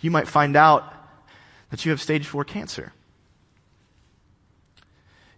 You 0.00 0.10
might 0.10 0.28
find 0.28 0.56
out 0.56 0.92
that 1.70 1.84
you 1.84 1.90
have 1.90 2.00
stage 2.00 2.26
four 2.26 2.44
cancer. 2.44 2.92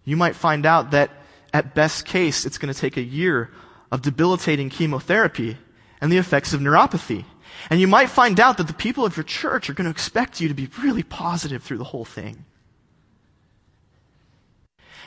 You 0.04 0.16
might 0.16 0.36
find 0.36 0.66
out 0.66 0.92
that 0.92 1.10
at 1.52 1.74
best 1.74 2.04
case, 2.04 2.44
it's 2.44 2.58
going 2.58 2.72
to 2.72 2.78
take 2.78 2.96
a 2.96 3.02
year 3.02 3.50
of 3.90 4.02
debilitating 4.02 4.68
chemotherapy 4.68 5.56
and 6.00 6.12
the 6.12 6.18
effects 6.18 6.52
of 6.52 6.60
neuropathy. 6.60 7.24
And 7.68 7.80
you 7.80 7.88
might 7.88 8.10
find 8.10 8.38
out 8.38 8.58
that 8.58 8.68
the 8.68 8.72
people 8.72 9.04
of 9.04 9.16
your 9.16 9.24
church 9.24 9.68
are 9.68 9.74
going 9.74 9.86
to 9.86 9.90
expect 9.90 10.40
you 10.40 10.48
to 10.48 10.54
be 10.54 10.68
really 10.80 11.02
positive 11.02 11.62
through 11.62 11.78
the 11.78 11.84
whole 11.84 12.04
thing. 12.04 12.44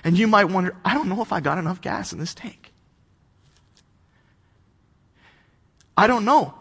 And 0.03 0.17
you 0.17 0.27
might 0.27 0.45
wonder, 0.45 0.75
I 0.83 0.93
don't 0.93 1.09
know 1.09 1.21
if 1.21 1.31
I 1.31 1.39
got 1.39 1.57
enough 1.57 1.81
gas 1.81 2.13
in 2.13 2.19
this 2.19 2.33
tank. 2.33 2.71
I 5.97 6.07
don't 6.07 6.23
know. 6.23 6.53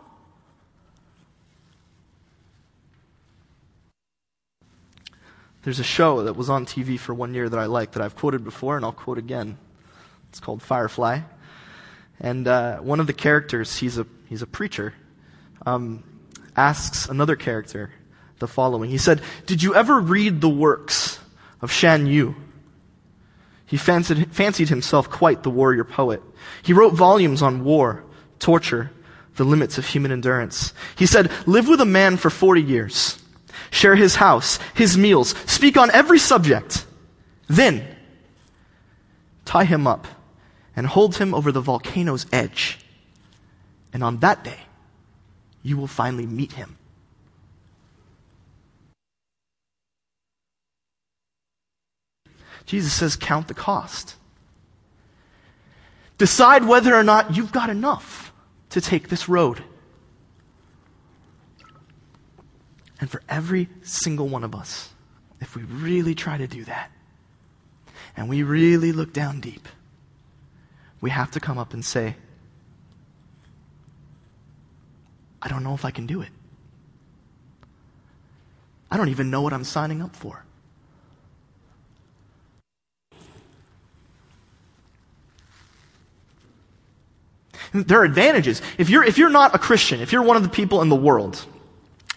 There's 5.63 5.79
a 5.79 5.85
show 5.85 6.23
that 6.23 6.35
was 6.35 6.49
on 6.49 6.65
TV 6.65 6.99
for 6.99 7.13
one 7.13 7.35
year 7.35 7.49
that 7.49 7.59
I 7.59 7.67
like 7.67 7.93
that 7.93 8.03
I've 8.03 8.17
quoted 8.17 8.43
before 8.43 8.77
and 8.77 8.85
I'll 8.85 8.93
quote 8.93 9.19
again. 9.19 9.59
It's 10.31 10.41
called 10.41 10.63
Firefly. 10.63 11.21
And 12.21 12.49
uh, 12.49 12.79
one 12.79 13.01
of 13.01 13.07
the 13.07 13.13
characters, 13.13 13.77
he's 13.77 13.99
a, 13.99 14.07
he's 14.29 14.43
a 14.43 14.47
preacher, 14.47 14.95
um, 15.75 16.05
asks 16.57 17.09
another 17.09 17.37
character 17.37 17.91
the 18.39 18.49
following. 18.49 18.91
He 18.91 18.99
said, 18.99 19.21
Did 19.47 19.63
you 19.63 19.75
ever 19.75 20.01
read 20.01 20.41
the 20.41 20.49
works 20.49 21.19
of 21.61 21.73
Shan 21.73 22.07
Yu? 22.07 22.35
He 23.67 23.77
fancied, 23.77 24.33
fancied 24.33 24.69
himself 24.69 25.11
quite 25.11 25.43
the 25.43 25.51
warrior 25.51 25.85
poet. 25.85 26.23
He 26.63 26.73
wrote 26.73 26.95
volumes 26.95 27.43
on 27.43 27.65
war, 27.65 28.05
torture, 28.39 28.91
the 29.37 29.45
limits 29.45 29.79
of 29.79 29.87
human 29.87 30.11
endurance. 30.11 30.73
He 30.97 31.07
said, 31.07 31.31
Live 31.47 31.69
with 31.69 31.81
a 31.81 31.87
man 31.87 32.17
for 32.17 32.31
40 32.31 32.63
years 32.63 33.19
share 33.71 33.95
his 33.95 34.17
house, 34.17 34.59
his 34.75 34.97
meals, 34.97 35.35
speak 35.47 35.77
on 35.77 35.91
every 35.91 36.19
subject. 36.19 36.87
Then, 37.49 37.87
tie 39.45 39.65
him 39.65 39.87
up 39.87 40.07
and 40.77 40.87
hold 40.87 41.17
him 41.17 41.35
over 41.35 41.53
the 41.53 41.61
volcano's 41.61 42.27
edge. 42.33 42.79
And 43.93 44.03
on 44.03 44.19
that 44.19 44.45
day, 44.45 44.61
you 45.63 45.77
will 45.77 45.87
finally 45.87 46.27
meet 46.27 46.53
him. 46.53 46.77
Jesus 52.67 52.93
says, 52.93 53.17
count 53.17 53.49
the 53.49 53.55
cost. 53.55 54.17
Decide 56.19 56.67
whether 56.67 56.95
or 56.95 57.03
not 57.03 57.35
you've 57.35 57.53
got 57.53 57.71
enough 57.71 58.33
to 58.71 58.81
take 58.81 59.09
this 59.09 59.29
road. 59.29 59.63
And 63.01 63.11
for 63.11 63.23
every 63.29 63.69
single 63.83 64.29
one 64.29 64.45
of 64.45 64.55
us, 64.55 64.91
if 65.41 65.57
we 65.57 65.63
really 65.63 66.15
try 66.15 66.37
to 66.37 66.47
do 66.47 66.65
that, 66.65 66.91
and 68.17 68.29
we 68.29 68.43
really 68.43 68.93
look 68.93 69.13
down 69.13 69.41
deep, 69.41 69.69
we 71.01 71.11
have 71.11 71.31
to 71.31 71.41
come 71.41 71.57
up 71.57 71.73
and 71.73 71.85
say, 71.85 72.17
I 75.41 75.49
don't 75.49 75.63
know 75.63 75.75
if 75.75 75.85
I 75.85 75.91
can 75.91 76.07
do 76.07 76.21
it. 76.21 76.31
I 78.91 78.97
don't 78.97 79.09
even 79.09 79.31
know 79.31 79.43
what 79.43 79.53
I'm 79.53 79.65
signing 79.65 80.03
up 80.03 80.17
for. 80.17 80.45
There 87.73 88.01
are 88.01 88.05
advantages. 88.05 88.63
If 88.79 88.89
you're, 88.89 89.05
if 89.05 89.19
you're 89.19 89.29
not 89.29 89.55
a 89.55 89.59
Christian, 89.59 90.01
if 90.01 90.11
you're 90.11 90.23
one 90.23 90.37
of 90.37 90.43
the 90.43 90.49
people 90.49 90.81
in 90.81 90.89
the 90.89 90.97
world, 90.97 91.45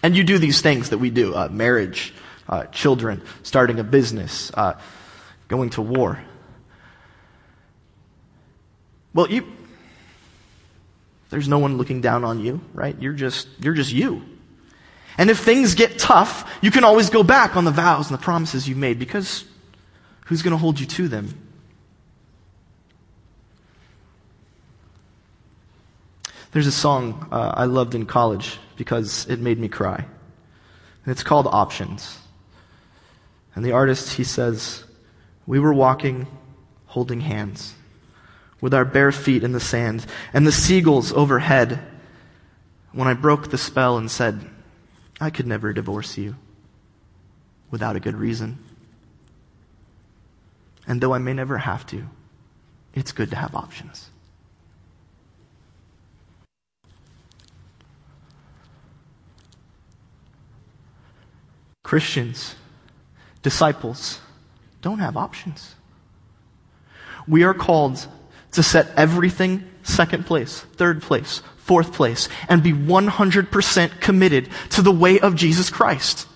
and 0.02 0.16
you 0.16 0.24
do 0.24 0.38
these 0.38 0.62
things 0.62 0.90
that 0.90 0.98
we 0.98 1.10
do 1.10 1.36
uh, 1.36 1.50
marriage, 1.52 2.14
uh, 2.48 2.66
children, 2.66 3.22
starting 3.44 3.80
a 3.80 3.84
business, 3.84 4.52
uh, 4.54 4.80
going 5.48 5.70
to 5.72 5.82
war. 5.82 6.24
Well, 9.14 9.30
you, 9.30 9.46
there's 11.32 11.48
no 11.48 11.60
one 11.60 11.78
looking 11.78 12.02
down 12.02 12.24
on 12.24 12.42
you, 12.42 12.62
right? 12.74 12.96
You're 13.02 13.14
just, 13.14 13.48
you're 13.62 13.74
just 13.74 13.92
you. 13.92 14.22
And 15.18 15.30
if 15.30 15.40
things 15.40 15.76
get 15.76 15.98
tough, 15.98 16.50
you 16.62 16.72
can 16.72 16.84
always 16.84 17.10
go 17.10 17.24
back 17.24 17.56
on 17.56 17.64
the 17.64 17.72
vows 17.72 18.12
and 18.12 18.20
the 18.20 18.22
promises 18.22 18.68
you 18.68 18.76
made 18.76 19.00
because 19.00 19.46
who's 20.26 20.42
going 20.42 20.52
to 20.52 20.58
hold 20.58 20.80
you 20.80 20.86
to 20.86 21.08
them? 21.08 21.48
There's 26.52 26.68
a 26.68 26.72
song 26.72 27.30
uh, 27.32 27.54
I 27.56 27.64
loved 27.64 27.96
in 27.96 28.06
college 28.06 28.60
because 28.76 29.26
it 29.28 29.40
made 29.40 29.58
me 29.58 29.70
cry. 29.70 29.96
And 31.06 31.12
it's 31.12 31.24
called 31.24 31.48
Options. 31.48 32.20
And 33.56 33.64
the 33.64 33.72
artist, 33.72 34.14
he 34.14 34.26
says, 34.26 34.84
We 35.48 35.60
were 35.60 35.74
walking, 35.74 36.28
holding 36.88 37.22
hands, 37.22 37.74
with 38.62 38.74
our 38.74 38.86
bare 38.86 39.12
feet 39.12 39.44
in 39.44 39.52
the 39.52 39.60
sand, 39.60 40.06
and 40.32 40.48
the 40.48 40.52
seagulls 40.52 41.12
overhead, 41.12 41.80
when 42.94 43.08
I 43.08 43.14
broke 43.14 43.50
the 43.50 43.58
spell 43.58 43.98
and 43.98 44.10
said, 44.10 44.48
I 45.20 45.30
could 45.32 45.48
never 45.48 45.74
divorce 45.74 46.18
you 46.18 46.36
without 47.72 47.96
a 47.96 48.00
good 48.00 48.16
reason. 48.16 48.60
And 50.88 51.02
though 51.02 51.14
I 51.14 51.18
may 51.18 51.34
never 51.34 51.58
have 51.60 51.86
to, 51.88 52.04
it's 52.94 53.12
good 53.12 53.30
to 53.32 53.36
have 53.36 53.56
options. 53.56 54.10
Christians, 61.84 62.56
disciples, 63.42 64.22
don't 64.82 65.00
have 65.00 65.18
options. 65.18 65.76
We 67.28 67.44
are 67.44 67.54
called 67.54 68.08
to 68.52 68.64
set 68.64 68.88
everything 68.98 69.68
second 69.84 70.26
place, 70.26 70.60
third 70.60 71.02
place, 71.02 71.42
fourth 71.58 71.94
place, 71.94 72.30
and 72.50 72.62
be 72.62 72.74
100% 72.74 74.02
committed 74.02 74.50
to 74.72 74.82
the 74.82 74.92
way 74.92 75.20
of 75.20 75.36
Jesus 75.36 75.70
Christ. 75.70 76.28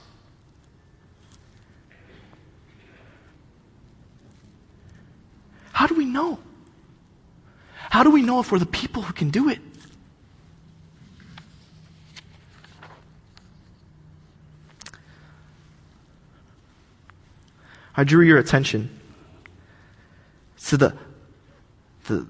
How 5.72 5.88
do 5.88 5.96
we 5.96 6.06
know? 6.06 6.40
How 7.90 8.04
do 8.04 8.12
we 8.12 8.22
know 8.22 8.40
if 8.40 8.52
we're 8.52 8.60
the 8.60 8.66
people 8.66 9.02
who 9.02 9.14
can 9.14 9.30
do 9.30 9.50
it? 9.50 9.60
I 17.98 18.04
drew 18.04 18.26
your 18.26 18.38
attention 18.38 18.90
to 20.66 20.78
the, 20.78 20.98
the, 22.08 22.28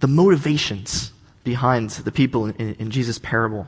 the 0.00 0.08
motivations 0.08 1.12
behind 1.44 1.90
the 1.90 2.12
people 2.12 2.46
in, 2.46 2.74
in 2.74 2.90
Jesus' 2.90 3.18
parable. 3.18 3.66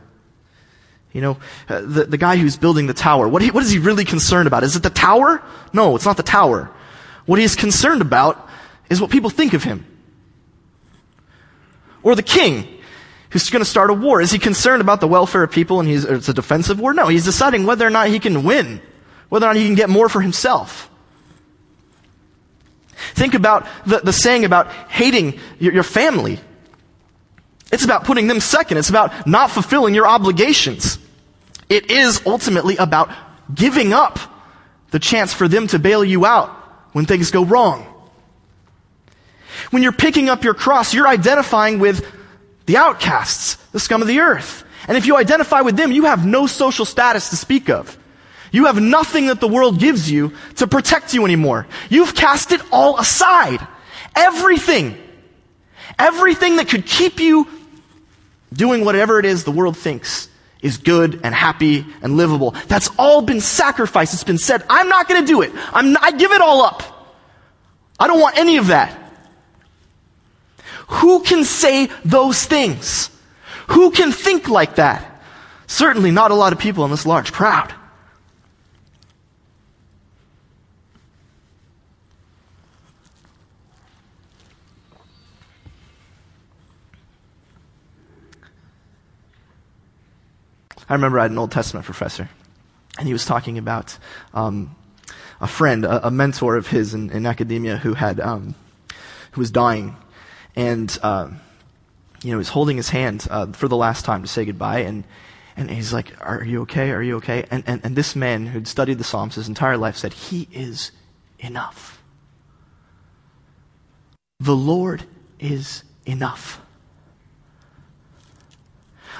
You 1.12 1.20
know, 1.20 1.38
uh, 1.68 1.82
the, 1.82 2.04
the 2.04 2.16
guy 2.16 2.36
who's 2.36 2.56
building 2.56 2.86
the 2.86 2.94
tower, 2.94 3.28
what, 3.28 3.42
he, 3.42 3.50
what 3.50 3.62
is 3.62 3.70
he 3.70 3.78
really 3.78 4.04
concerned 4.04 4.46
about? 4.46 4.64
Is 4.64 4.76
it 4.76 4.82
the 4.82 4.90
tower? 4.90 5.42
No, 5.72 5.94
it's 5.94 6.06
not 6.06 6.16
the 6.16 6.22
tower. 6.22 6.70
What 7.26 7.38
he 7.38 7.44
is 7.44 7.54
concerned 7.54 8.00
about 8.00 8.48
is 8.88 9.00
what 9.00 9.10
people 9.10 9.30
think 9.30 9.52
of 9.52 9.62
him. 9.62 9.86
Or 12.02 12.14
the 12.14 12.22
king 12.22 12.66
who's 13.30 13.48
going 13.50 13.62
to 13.62 13.68
start 13.68 13.90
a 13.90 13.94
war. 13.94 14.20
Is 14.20 14.30
he 14.32 14.38
concerned 14.38 14.80
about 14.80 15.00
the 15.00 15.08
welfare 15.08 15.42
of 15.42 15.50
people 15.50 15.80
and 15.80 15.88
he's, 15.88 16.04
it's 16.04 16.28
a 16.28 16.34
defensive 16.34 16.80
war? 16.80 16.94
No, 16.94 17.08
he's 17.08 17.24
deciding 17.24 17.66
whether 17.66 17.86
or 17.86 17.90
not 17.90 18.08
he 18.08 18.18
can 18.18 18.42
win 18.42 18.80
whether 19.32 19.46
or 19.46 19.48
not 19.48 19.56
he 19.56 19.64
can 19.64 19.74
get 19.74 19.88
more 19.88 20.10
for 20.10 20.20
himself. 20.20 20.90
Think 23.12 23.34
about 23.34 23.66
the, 23.86 23.98
the 23.98 24.12
saying 24.12 24.44
about 24.44 24.70
hating 24.88 25.38
your, 25.58 25.72
your 25.74 25.82
family. 25.82 26.40
It's 27.70 27.84
about 27.84 28.04
putting 28.04 28.26
them 28.26 28.40
second. 28.40 28.78
It's 28.78 28.90
about 28.90 29.26
not 29.26 29.50
fulfilling 29.50 29.94
your 29.94 30.06
obligations. 30.06 30.98
It 31.68 31.90
is 31.90 32.20
ultimately 32.26 32.76
about 32.76 33.10
giving 33.54 33.92
up 33.92 34.18
the 34.90 34.98
chance 34.98 35.32
for 35.32 35.48
them 35.48 35.66
to 35.68 35.78
bail 35.78 36.04
you 36.04 36.26
out 36.26 36.50
when 36.92 37.06
things 37.06 37.30
go 37.30 37.44
wrong. 37.44 37.86
When 39.70 39.82
you're 39.82 39.92
picking 39.92 40.28
up 40.28 40.44
your 40.44 40.54
cross, 40.54 40.92
you're 40.92 41.08
identifying 41.08 41.78
with 41.78 42.06
the 42.66 42.76
outcasts, 42.76 43.56
the 43.72 43.80
scum 43.80 44.02
of 44.02 44.08
the 44.08 44.20
earth. 44.20 44.64
And 44.88 44.96
if 44.96 45.06
you 45.06 45.16
identify 45.16 45.60
with 45.60 45.76
them, 45.76 45.92
you 45.92 46.04
have 46.04 46.26
no 46.26 46.46
social 46.46 46.84
status 46.84 47.30
to 47.30 47.36
speak 47.36 47.70
of. 47.70 47.96
You 48.52 48.66
have 48.66 48.80
nothing 48.80 49.26
that 49.26 49.40
the 49.40 49.48
world 49.48 49.80
gives 49.80 50.10
you 50.10 50.34
to 50.56 50.66
protect 50.66 51.14
you 51.14 51.24
anymore. 51.24 51.66
You've 51.88 52.14
cast 52.14 52.52
it 52.52 52.60
all 52.70 52.98
aside. 52.98 53.66
Everything. 54.14 54.96
Everything 55.98 56.56
that 56.56 56.68
could 56.68 56.86
keep 56.86 57.18
you 57.18 57.48
doing 58.52 58.84
whatever 58.84 59.18
it 59.18 59.24
is 59.24 59.44
the 59.44 59.50
world 59.50 59.76
thinks 59.76 60.28
is 60.60 60.76
good 60.76 61.20
and 61.24 61.34
happy 61.34 61.84
and 62.02 62.16
livable. 62.16 62.52
That's 62.68 62.88
all 62.98 63.22
been 63.22 63.40
sacrificed. 63.40 64.14
It's 64.14 64.22
been 64.22 64.38
said, 64.38 64.62
I'm 64.68 64.88
not 64.88 65.08
going 65.08 65.22
to 65.22 65.26
do 65.26 65.42
it. 65.42 65.50
I'm 65.72 65.92
not, 65.92 66.04
I 66.04 66.12
give 66.12 66.30
it 66.30 66.40
all 66.40 66.62
up. 66.62 66.82
I 67.98 68.06
don't 68.06 68.20
want 68.20 68.36
any 68.36 68.58
of 68.58 68.68
that. 68.68 68.98
Who 70.88 71.22
can 71.22 71.44
say 71.44 71.88
those 72.04 72.44
things? 72.44 73.10
Who 73.68 73.90
can 73.90 74.12
think 74.12 74.48
like 74.48 74.76
that? 74.76 75.22
Certainly 75.66 76.10
not 76.10 76.30
a 76.30 76.34
lot 76.34 76.52
of 76.52 76.58
people 76.58 76.84
in 76.84 76.90
this 76.90 77.06
large 77.06 77.32
crowd. 77.32 77.74
I 90.92 90.94
remember 90.94 91.18
I 91.18 91.22
had 91.22 91.30
an 91.30 91.38
Old 91.38 91.50
Testament 91.50 91.86
professor, 91.86 92.28
and 92.98 93.06
he 93.06 93.14
was 93.14 93.24
talking 93.24 93.56
about 93.56 93.96
um, 94.34 94.76
a 95.40 95.46
friend, 95.46 95.86
a, 95.86 96.08
a, 96.08 96.10
mentor 96.10 96.54
of 96.56 96.66
his 96.66 96.92
in, 96.92 97.08
in 97.08 97.24
academia 97.24 97.78
who 97.78 97.94
had 97.94 98.20
um, 98.20 98.54
who 99.30 99.40
was 99.40 99.50
dying, 99.50 99.96
and 100.54 100.98
uh, 101.02 101.30
you 102.22 102.30
know, 102.30 102.36
he 102.36 102.36
was 102.36 102.50
holding 102.50 102.76
his 102.76 102.90
hand 102.90 103.26
uh, 103.30 103.46
for 103.52 103.68
the 103.68 103.76
last 103.76 104.04
time 104.04 104.20
to 104.20 104.28
say 104.28 104.44
goodbye, 104.44 104.80
and 104.80 105.04
and 105.56 105.70
he's 105.70 105.94
like, 105.94 106.12
"Are 106.20 106.44
you 106.44 106.60
okay? 106.64 106.90
Are 106.90 107.00
you 107.00 107.16
okay?" 107.16 107.46
And 107.50 107.64
and, 107.66 107.80
and 107.82 107.96
this 107.96 108.14
man 108.14 108.48
who'd 108.48 108.68
studied 108.68 108.98
the 108.98 109.04
Psalms 109.04 109.36
his 109.36 109.48
entire 109.48 109.78
life 109.78 109.96
said, 109.96 110.12
"He 110.12 110.46
is 110.52 110.92
enough. 111.38 112.02
The 114.40 114.54
Lord 114.54 115.04
is 115.38 115.84
enough." 116.04 116.60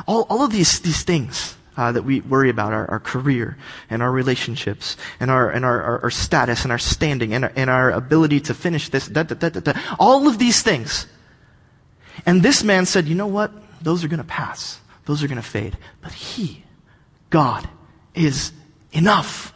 All, 0.06 0.26
all 0.28 0.44
of 0.44 0.52
these, 0.52 0.78
these 0.80 1.02
things 1.02 1.56
uh, 1.76 1.92
that 1.92 2.02
we 2.02 2.20
worry 2.20 2.50
about 2.50 2.72
our, 2.72 2.90
our 2.90 3.00
career 3.00 3.56
and 3.88 4.02
our 4.02 4.11
relationships 4.11 4.96
and 5.20 5.30
our, 5.30 5.50
and 5.50 5.64
our, 5.64 5.82
our, 5.82 6.02
our 6.04 6.11
status 6.11 6.64
and 6.64 6.72
our 6.72 6.78
standing 6.78 7.32
and 7.32 7.44
our, 7.44 7.52
and 7.56 7.70
our 7.70 7.90
ability 7.90 8.40
to 8.40 8.54
finish 8.54 8.88
this, 8.88 9.08
da, 9.08 9.22
da, 9.22 9.48
da, 9.48 9.72
all 9.98 10.28
of 10.28 10.38
these 10.38 10.62
things. 10.62 11.06
And 12.26 12.42
this 12.42 12.62
man 12.62 12.87
said, 12.87 13.06
you 13.06 13.14
know 13.14 13.26
what? 13.26 13.52
Those 13.82 14.04
are 14.04 14.08
going 14.08 14.18
to 14.18 14.24
pass. 14.24 14.80
Those 15.06 15.22
are 15.22 15.28
going 15.28 15.40
to 15.40 15.46
fade. 15.48 15.76
But 16.00 16.12
he, 16.12 16.62
God, 17.30 17.68
is 18.14 18.52
enough. 18.92 19.52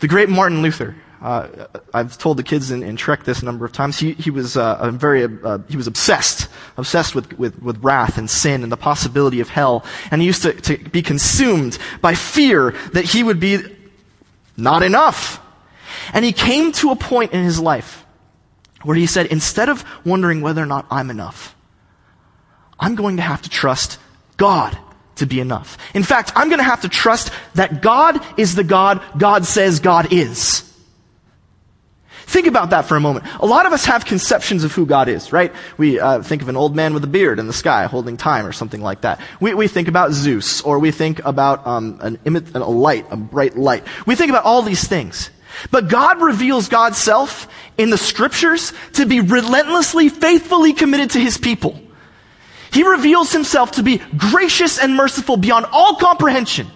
The 0.00 0.08
great 0.08 0.28
Martin 0.28 0.62
Luther, 0.62 0.96
uh, 1.20 1.66
I've 1.92 2.16
told 2.16 2.36
the 2.36 2.42
kids 2.42 2.70
in, 2.70 2.82
in, 2.82 2.96
Trek 2.96 3.24
this 3.24 3.42
a 3.42 3.44
number 3.44 3.64
of 3.64 3.72
times. 3.72 3.98
He, 3.98 4.12
he 4.12 4.30
was 4.30 4.56
uh, 4.56 4.90
very 4.92 5.24
uh, 5.24 5.58
he 5.68 5.76
was 5.76 5.88
obsessed, 5.88 6.48
obsessed 6.76 7.14
with, 7.14 7.36
with, 7.38 7.60
with 7.60 7.82
wrath 7.82 8.18
and 8.18 8.30
sin 8.30 8.62
and 8.62 8.70
the 8.70 8.76
possibility 8.76 9.40
of 9.40 9.48
hell, 9.48 9.84
and 10.10 10.20
he 10.20 10.26
used 10.26 10.42
to, 10.42 10.52
to 10.52 10.78
be 10.90 11.02
consumed 11.02 11.78
by 12.00 12.14
fear 12.14 12.72
that 12.92 13.04
he 13.04 13.22
would 13.22 13.40
be 13.40 13.58
not 14.56 14.82
enough. 14.82 15.40
And 16.12 16.24
he 16.24 16.32
came 16.32 16.72
to 16.72 16.90
a 16.90 16.96
point 16.96 17.32
in 17.32 17.42
his 17.42 17.58
life 17.58 18.04
where 18.82 18.96
he 18.96 19.06
said, 19.06 19.26
instead 19.26 19.68
of 19.68 19.84
wondering 20.04 20.40
whether 20.40 20.62
or 20.62 20.66
not 20.66 20.86
I'm 20.90 21.10
enough, 21.10 21.56
I'm 22.78 22.94
going 22.94 23.16
to 23.16 23.22
have 23.22 23.42
to 23.42 23.50
trust 23.50 23.98
God 24.36 24.78
to 25.16 25.26
be 25.26 25.40
enough. 25.40 25.76
In 25.94 26.04
fact, 26.04 26.32
I'm 26.36 26.48
going 26.48 26.58
to 26.60 26.64
have 26.64 26.82
to 26.82 26.88
trust 26.88 27.32
that 27.54 27.82
God 27.82 28.24
is 28.38 28.54
the 28.54 28.62
God 28.62 29.02
God 29.18 29.44
says 29.44 29.80
God 29.80 30.12
is. 30.12 30.67
Think 32.28 32.46
about 32.46 32.70
that 32.70 32.82
for 32.82 32.94
a 32.94 33.00
moment. 33.00 33.24
A 33.40 33.46
lot 33.46 33.64
of 33.64 33.72
us 33.72 33.86
have 33.86 34.04
conceptions 34.04 34.62
of 34.62 34.72
who 34.72 34.84
God 34.84 35.08
is, 35.08 35.32
right? 35.32 35.50
We 35.78 35.98
uh, 35.98 36.20
think 36.20 36.42
of 36.42 36.50
an 36.50 36.58
old 36.58 36.76
man 36.76 36.92
with 36.92 37.02
a 37.02 37.06
beard 37.06 37.38
in 37.38 37.46
the 37.46 37.54
sky 37.54 37.86
holding 37.86 38.18
time 38.18 38.44
or 38.44 38.52
something 38.52 38.82
like 38.82 39.00
that. 39.00 39.18
We, 39.40 39.54
we 39.54 39.66
think 39.66 39.88
about 39.88 40.12
Zeus, 40.12 40.60
or 40.60 40.78
we 40.78 40.90
think 40.90 41.24
about 41.24 41.66
um, 41.66 41.98
an, 42.02 42.18
a 42.54 42.58
light, 42.58 43.06
a 43.10 43.16
bright 43.16 43.56
light. 43.56 43.82
We 44.06 44.14
think 44.14 44.28
about 44.28 44.44
all 44.44 44.60
these 44.60 44.86
things. 44.86 45.30
But 45.70 45.88
God 45.88 46.20
reveals 46.20 46.68
God's 46.68 46.98
self 46.98 47.48
in 47.78 47.88
the 47.88 47.96
scriptures 47.96 48.74
to 48.92 49.06
be 49.06 49.20
relentlessly, 49.20 50.10
faithfully 50.10 50.74
committed 50.74 51.12
to 51.12 51.20
his 51.20 51.38
people. 51.38 51.80
He 52.74 52.82
reveals 52.86 53.32
himself 53.32 53.70
to 53.72 53.82
be 53.82 54.02
gracious 54.18 54.78
and 54.78 54.94
merciful 54.94 55.38
beyond 55.38 55.64
all 55.72 55.96
comprehension. 55.96 56.66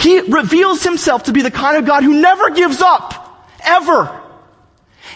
He 0.00 0.20
reveals 0.20 0.82
himself 0.82 1.22
to 1.24 1.32
be 1.32 1.40
the 1.40 1.50
kind 1.50 1.78
of 1.78 1.86
God 1.86 2.02
who 2.04 2.20
never 2.20 2.50
gives 2.50 2.82
up, 2.82 3.48
ever. 3.64 4.20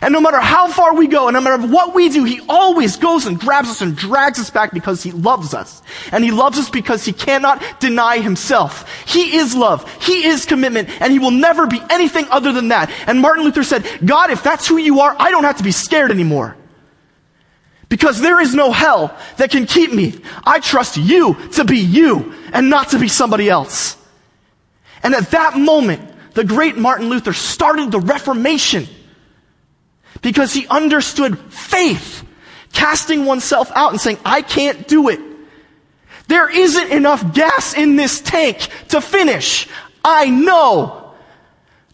And 0.01 0.13
no 0.13 0.21
matter 0.21 0.39
how 0.39 0.69
far 0.69 0.95
we 0.95 1.09
go, 1.09 1.29
and 1.29 1.35
no 1.35 1.41
matter 1.41 1.67
what 1.67 1.95
we 1.95 2.09
do, 2.09 2.25
He 2.25 2.41
always 2.49 2.97
goes 2.97 3.27
and 3.27 3.39
grabs 3.39 3.69
us 3.69 3.81
and 3.81 3.97
drags 3.97 4.39
us 4.39 4.51
back 4.51 4.73
because 4.73 5.03
He 5.03 5.11
loves 5.11 5.55
us. 5.55 5.83
And 6.13 6.23
He 6.23 6.31
loves 6.31 6.59
us 6.59 6.71
because 6.71 7.05
He 7.05 7.13
cannot 7.13 7.81
deny 7.81 8.19
Himself. 8.19 8.89
He 9.07 9.37
is 9.37 9.55
love. 9.57 9.91
He 10.03 10.27
is 10.27 10.45
commitment. 10.45 10.89
And 11.01 11.13
He 11.13 11.19
will 11.19 11.33
never 11.33 11.67
be 11.67 11.81
anything 11.91 12.27
other 12.31 12.53
than 12.53 12.69
that. 12.69 12.91
And 13.07 13.21
Martin 13.21 13.45
Luther 13.45 13.65
said, 13.65 13.85
God, 14.05 14.31
if 14.31 14.43
that's 14.43 14.69
who 14.69 14.77
you 14.77 15.01
are, 15.01 15.17
I 15.19 15.31
don't 15.31 15.45
have 15.45 15.59
to 15.59 15.65
be 15.65 15.73
scared 15.73 16.11
anymore. 16.11 16.57
Because 17.89 18.21
there 18.21 18.41
is 18.41 18.55
no 18.55 18.71
hell 18.71 19.17
that 19.39 19.51
can 19.51 19.67
keep 19.67 19.93
me. 19.93 20.21
I 20.45 20.61
trust 20.61 20.97
you 20.97 21.37
to 21.53 21.65
be 21.65 21.79
you 21.79 22.35
and 22.53 22.71
not 22.71 22.91
to 22.91 22.99
be 22.99 23.09
somebody 23.09 23.49
else. 23.49 23.97
And 25.03 25.15
at 25.15 25.31
that 25.31 25.57
moment, 25.57 26.03
the 26.35 26.45
great 26.45 26.77
Martin 26.77 27.09
Luther 27.09 27.33
started 27.33 27.91
the 27.91 28.01
Reformation 28.01 28.87
because 30.23 30.53
he 30.53 30.67
understood 30.69 31.39
faith, 31.39 32.25
casting 32.73 33.25
oneself 33.25 33.71
out 33.75 33.93
and 33.93 34.01
saying, 34.01 34.19
I 34.25 34.43
can't 34.43 34.87
do 34.89 35.09
it. 35.09 35.21
There 36.29 36.49
isn't 36.49 36.93
enough 36.93 37.35
gas 37.35 37.75
in 37.75 37.97
this 37.97 38.21
tank 38.21 38.69
to 38.89 39.01
finish. 39.01 39.67
I 40.05 40.29
know. 40.29 41.15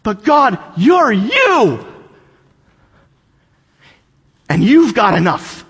But 0.03 0.23
God, 0.23 0.59
you're 0.77 1.11
you. 1.11 1.85
And 4.49 4.63
you've 4.63 4.93
got 4.93 5.15
enough. 5.17 5.65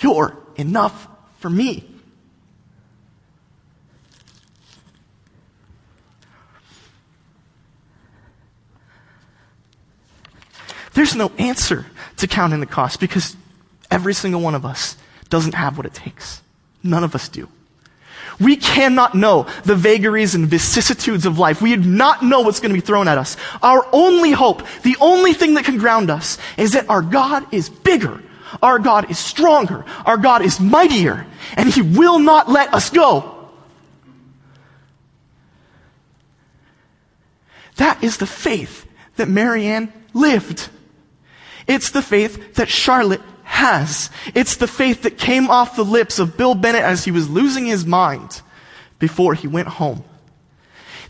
You're 0.00 0.36
enough 0.56 1.08
for 1.38 1.48
me. 1.48 1.89
There's 10.94 11.14
no 11.14 11.30
answer 11.38 11.86
to 12.18 12.26
counting 12.26 12.60
the 12.60 12.66
cost 12.66 13.00
because 13.00 13.36
every 13.90 14.14
single 14.14 14.40
one 14.40 14.54
of 14.54 14.64
us 14.64 14.96
doesn't 15.28 15.54
have 15.54 15.76
what 15.76 15.86
it 15.86 15.94
takes. 15.94 16.42
None 16.82 17.04
of 17.04 17.14
us 17.14 17.28
do. 17.28 17.48
We 18.40 18.56
cannot 18.56 19.14
know 19.14 19.46
the 19.64 19.76
vagaries 19.76 20.34
and 20.34 20.46
vicissitudes 20.46 21.26
of 21.26 21.38
life. 21.38 21.60
We 21.60 21.76
do 21.76 21.82
not 21.82 22.22
know 22.22 22.40
what's 22.40 22.58
going 22.58 22.70
to 22.70 22.80
be 22.80 22.84
thrown 22.84 23.06
at 23.06 23.18
us. 23.18 23.36
Our 23.62 23.86
only 23.92 24.30
hope, 24.30 24.62
the 24.82 24.96
only 25.00 25.34
thing 25.34 25.54
that 25.54 25.64
can 25.64 25.76
ground 25.76 26.10
us, 26.10 26.38
is 26.56 26.72
that 26.72 26.88
our 26.88 27.02
God 27.02 27.52
is 27.52 27.68
bigger. 27.68 28.22
Our 28.62 28.78
God 28.78 29.10
is 29.10 29.18
stronger. 29.18 29.84
Our 30.06 30.16
God 30.16 30.42
is 30.42 30.58
mightier. 30.58 31.26
And 31.54 31.68
He 31.68 31.82
will 31.82 32.18
not 32.18 32.48
let 32.48 32.72
us 32.72 32.88
go. 32.90 33.48
That 37.76 38.02
is 38.02 38.16
the 38.16 38.26
faith 38.26 38.86
that 39.16 39.28
Marianne 39.28 39.92
lived. 40.14 40.68
It's 41.70 41.90
the 41.90 42.02
faith 42.02 42.54
that 42.54 42.68
Charlotte 42.68 43.20
has. 43.44 44.10
It's 44.34 44.56
the 44.56 44.66
faith 44.66 45.02
that 45.02 45.18
came 45.18 45.48
off 45.48 45.76
the 45.76 45.84
lips 45.84 46.18
of 46.18 46.36
Bill 46.36 46.56
Bennett 46.56 46.82
as 46.82 47.04
he 47.04 47.12
was 47.12 47.30
losing 47.30 47.64
his 47.64 47.86
mind 47.86 48.42
before 48.98 49.34
he 49.34 49.46
went 49.46 49.68
home. 49.68 50.02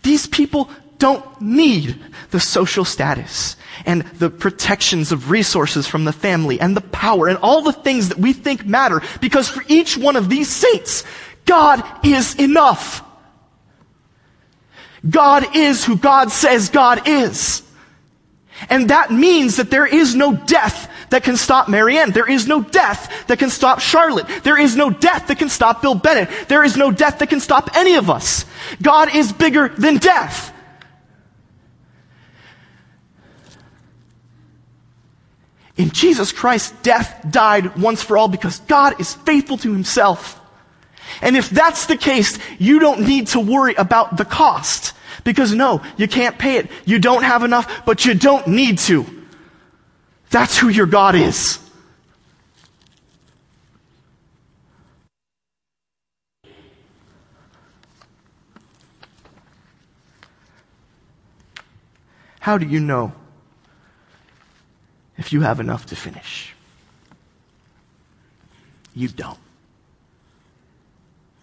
These 0.03 0.27
people 0.27 0.69
don't 0.99 1.25
need 1.41 1.99
the 2.31 2.41
social 2.41 2.85
status 2.85 3.57
and 3.87 4.03
the 4.03 4.29
protections 4.29 5.13
of 5.13 5.31
resources 5.31 5.87
from 5.87 6.05
the 6.05 6.13
family 6.13 6.61
and 6.61 6.77
the 6.77 6.83
power 6.83 7.27
and 7.27 7.39
all 7.39 7.63
the 7.63 7.73
things 7.73 8.11
that 8.11 8.19
we 8.19 8.35
think 8.35 8.67
matter 8.67 9.01
because 9.23 9.49
for 9.49 9.65
each 9.67 9.97
one 9.97 10.15
of 10.15 10.29
these 10.29 10.51
saints, 10.51 11.05
God 11.47 11.83
is 12.05 12.35
enough. 12.35 13.03
God 15.09 15.57
is 15.57 15.87
who 15.87 15.97
God 15.97 16.31
says 16.31 16.69
God 16.69 17.09
is. 17.09 17.63
And 18.69 18.91
that 18.91 19.11
means 19.11 19.57
that 19.57 19.71
there 19.71 19.87
is 19.87 20.15
no 20.15 20.35
death 20.35 20.91
that 21.11 21.23
can 21.23 21.37
stop 21.37 21.69
Marianne. 21.69 22.11
There 22.11 22.29
is 22.31 22.47
no 22.47 22.63
death 22.63 23.27
that 23.27 23.39
can 23.39 23.51
stop 23.51 23.81
Charlotte. 23.81 24.27
There 24.43 24.59
is 24.59 24.77
no 24.77 24.91
death 24.91 25.29
that 25.29 25.39
can 25.39 25.49
stop 25.49 25.83
Bill 25.83 25.95
Bennett. 25.95 26.49
There 26.49 26.65
is 26.65 26.77
no 26.77 26.91
death 26.91 27.19
that 27.19 27.29
can 27.29 27.41
stop 27.41 27.71
any 27.75 27.95
of 27.95 28.11
us. 28.11 28.45
God 28.81 29.15
is 29.15 29.33
bigger 29.33 29.69
than 29.69 29.97
death. 29.97 30.53
In 35.77 35.91
Jesus 35.91 36.31
Christ, 36.31 36.75
death 36.83 37.25
died 37.31 37.77
once 37.79 38.03
for 38.03 38.19
all 38.19 38.29
because 38.29 38.61
God 38.61 39.01
is 39.01 39.15
faithful 39.15 39.57
to 39.59 39.73
himself. 39.73 40.39
And 41.23 41.37
if 41.37 41.49
that's 41.49 41.87
the 41.87 41.97
case, 41.97 42.39
you 42.59 42.79
don't 42.79 43.01
need 43.01 43.29
to 43.29 43.41
worry 43.41 43.75
about 43.75 44.17
the 44.17 44.27
cost. 44.27 44.93
Because 45.25 45.55
no, 45.55 45.83
you 45.97 46.09
can't 46.09 46.39
pay 46.39 46.57
it. 46.57 46.71
You 46.85 46.99
don't 46.99 47.23
have 47.23 47.43
enough, 47.43 47.85
but 47.85 48.05
you 48.05 48.15
don't 48.15 48.47
need 48.47 48.79
to. 48.79 49.07
That's 50.31 50.57
who 50.57 50.69
your 50.69 50.87
God 50.87 51.15
is. 51.15 51.59
How 62.41 62.57
do 62.57 62.67
you 62.67 62.81
know 62.81 63.13
if 65.19 65.33
you 65.33 65.43
have 65.43 65.61
enough 65.61 65.87
to 65.87 65.97
finish? 65.97 66.55
You 68.95 69.09
don't. 69.09 69.39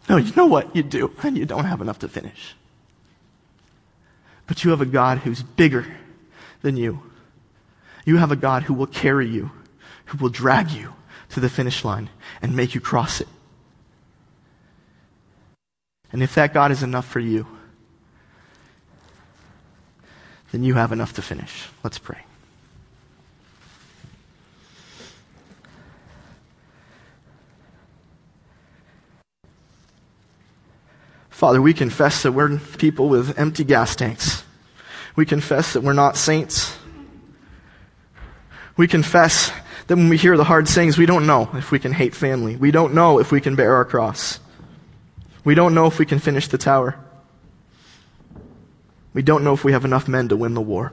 No, 0.09 0.17
you 0.17 0.33
know 0.35 0.47
what? 0.47 0.75
You 0.75 0.83
do, 0.83 1.13
and 1.23 1.37
you 1.37 1.45
don't 1.45 1.65
have 1.65 1.81
enough 1.81 1.99
to 1.99 2.07
finish. 2.07 2.55
But 4.47 4.63
you 4.63 4.71
have 4.71 4.81
a 4.81 4.85
God 4.85 5.19
who's 5.19 5.43
bigger 5.43 5.85
than 6.61 6.77
you. 6.77 7.03
You 8.05 8.17
have 8.17 8.31
a 8.31 8.37
God 8.37 8.63
who 8.63 8.73
will 8.73 8.87
carry 8.87 9.27
you, 9.27 9.51
who 10.05 10.17
will 10.17 10.29
drag 10.29 10.71
you 10.71 10.93
to 11.29 11.39
the 11.39 11.49
finish 11.49 11.83
line 11.83 12.09
and 12.41 12.55
make 12.55 12.73
you 12.73 12.81
cross 12.81 13.19
it. 13.21 13.27
And 16.11 16.23
if 16.23 16.33
that 16.35 16.53
God 16.53 16.71
is 16.71 16.83
enough 16.83 17.05
for 17.05 17.19
you, 17.19 17.45
then 20.51 20.63
you 20.63 20.75
have 20.75 20.93
enough 20.93 21.13
to 21.13 21.21
finish. 21.21 21.67
Let's 21.83 21.99
pray. 21.99 22.26
Father, 31.37 31.61
we 31.61 31.71
confess 31.71 32.23
that 32.23 32.31
we're 32.31 32.57
people 32.79 33.09
with 33.09 33.37
empty 33.37 33.63
gas 33.63 33.95
tanks. 33.95 34.43
We 35.15 35.23
confess 35.23 35.73
that 35.73 35.83
we're 35.83 35.93
not 35.93 36.17
saints. 36.17 36.75
We 38.75 38.87
confess 38.87 39.51
that 39.85 39.97
when 39.97 40.09
we 40.09 40.17
hear 40.17 40.35
the 40.35 40.43
hard 40.43 40.67
sayings, 40.67 40.97
we 40.97 41.05
don't 41.05 41.27
know 41.27 41.47
if 41.53 41.69
we 41.69 41.77
can 41.77 41.91
hate 41.91 42.15
family. 42.15 42.55
We 42.55 42.71
don't 42.71 42.95
know 42.95 43.19
if 43.19 43.31
we 43.31 43.39
can 43.39 43.55
bear 43.55 43.75
our 43.75 43.85
cross. 43.85 44.39
We 45.43 45.53
don't 45.53 45.75
know 45.75 45.85
if 45.85 45.99
we 45.99 46.07
can 46.07 46.17
finish 46.17 46.47
the 46.47 46.57
tower. 46.57 46.97
We 49.13 49.21
don't 49.21 49.43
know 49.43 49.53
if 49.53 49.63
we 49.63 49.73
have 49.73 49.85
enough 49.85 50.07
men 50.07 50.29
to 50.29 50.35
win 50.35 50.55
the 50.55 50.61
war. 50.61 50.91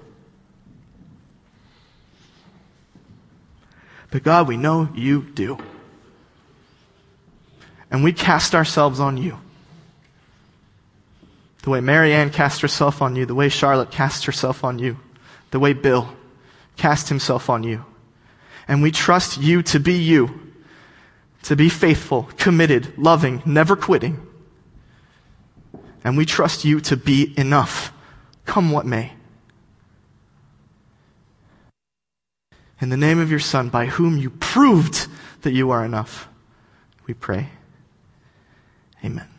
But 4.10 4.22
God, 4.22 4.46
we 4.46 4.58
know 4.58 4.90
you 4.94 5.22
do. 5.22 5.56
And 7.90 8.04
we 8.04 8.12
cast 8.12 8.54
ourselves 8.54 9.00
on 9.00 9.16
you. 9.16 9.38
The 11.64 11.70
way 11.70 11.80
Marianne 11.80 12.28
cast 12.28 12.60
herself 12.60 13.00
on 13.00 13.16
you, 13.16 13.24
the 13.24 13.34
way 13.34 13.48
Charlotte 13.48 13.90
cast 13.90 14.26
herself 14.26 14.64
on 14.64 14.78
you, 14.78 14.98
the 15.50 15.58
way 15.58 15.72
Bill 15.72 16.14
cast 16.76 17.08
himself 17.08 17.48
on 17.48 17.62
you. 17.62 17.86
And 18.68 18.82
we 18.82 18.90
trust 18.90 19.38
you 19.38 19.62
to 19.62 19.80
be 19.80 19.94
you, 19.94 20.52
to 21.44 21.56
be 21.56 21.70
faithful, 21.70 22.24
committed, 22.36 22.98
loving, 22.98 23.42
never 23.46 23.76
quitting. 23.76 24.26
And 26.04 26.18
we 26.18 26.26
trust 26.26 26.66
you 26.66 26.80
to 26.80 26.98
be 26.98 27.32
enough, 27.38 27.94
come 28.44 28.70
what 28.70 28.84
may. 28.84 29.14
In 32.78 32.90
the 32.90 32.98
name 32.98 33.18
of 33.18 33.30
your 33.30 33.40
Son, 33.40 33.70
by 33.70 33.86
whom 33.86 34.18
you 34.18 34.28
proved 34.28 35.06
that 35.40 35.54
you 35.54 35.70
are 35.70 35.82
enough, 35.82 36.28
we 37.06 37.14
pray. 37.14 37.48
Amen. 39.02 39.33